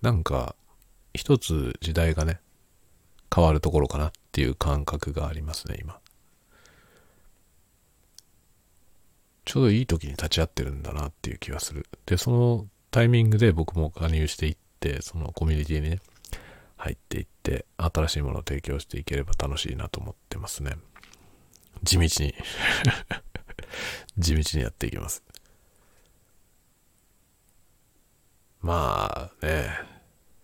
[0.03, 0.55] なんか、
[1.15, 2.41] 一つ時代がね、
[3.35, 5.99] 変わるところかなっていう感覚がありますね、今。
[9.45, 11.87] ちょうどいい時に立ち会ってるんだなっていう気がする。
[12.07, 16.01] で、そのタイミングで僕も加入していって、そのコミュニティにね、
[16.77, 20.77] 入っていって、新しいものを提供していければ楽しいなと思ってますね。
[21.83, 22.09] 地道に
[24.19, 25.23] 地道にやっていきます。
[28.63, 29.71] まあね、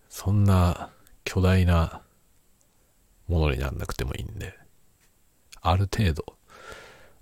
[0.09, 0.89] そんな
[1.23, 2.01] 巨大な
[3.27, 4.53] ものになんなくてもいいんで、
[5.61, 6.25] ある程度、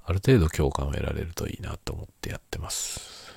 [0.05, 3.33] ある程度共感を得られるといいなと思ってやってます。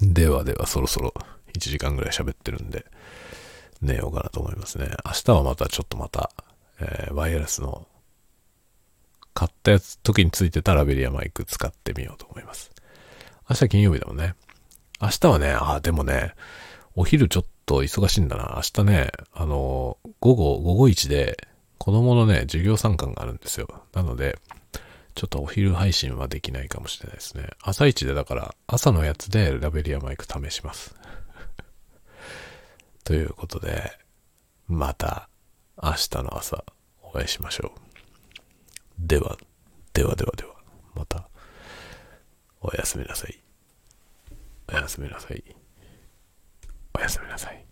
[0.00, 1.14] ではではそろそろ
[1.54, 2.84] 1時間ぐらい喋ってるんで、
[3.80, 4.88] 寝ようかなと思いますね。
[5.04, 6.30] 明日はまたちょっとまた、
[6.80, 7.86] えー、ワイヤレスの
[9.32, 12.70] 買ったやつ、時についてたラベリアマイク使ってみようと思います。
[13.48, 14.34] 明日金曜日だもんね。
[15.04, 16.34] 明日はね、あ、でもね、
[16.94, 18.54] お昼ちょっと忙しいんだな。
[18.56, 21.36] 明日ね、あの、午後、午後1で
[21.76, 23.68] 子供のね、授業参観があるんですよ。
[23.92, 24.38] なので、
[25.14, 27.50] ちょっとお昼配信はできないかもしれないですね。
[27.60, 30.94] 朝一でだから、朝のやつでラベリアマイク試します。
[33.04, 33.92] ということで、
[34.68, 35.28] また
[35.82, 36.64] 明日の朝
[37.02, 37.80] お会いしましょう。
[38.98, 39.36] では、
[39.92, 40.54] ではではでは、
[40.94, 41.28] また
[42.62, 43.43] おやすみなさい。
[44.68, 45.44] おやすみなさい。
[46.96, 47.63] おやすみなさい。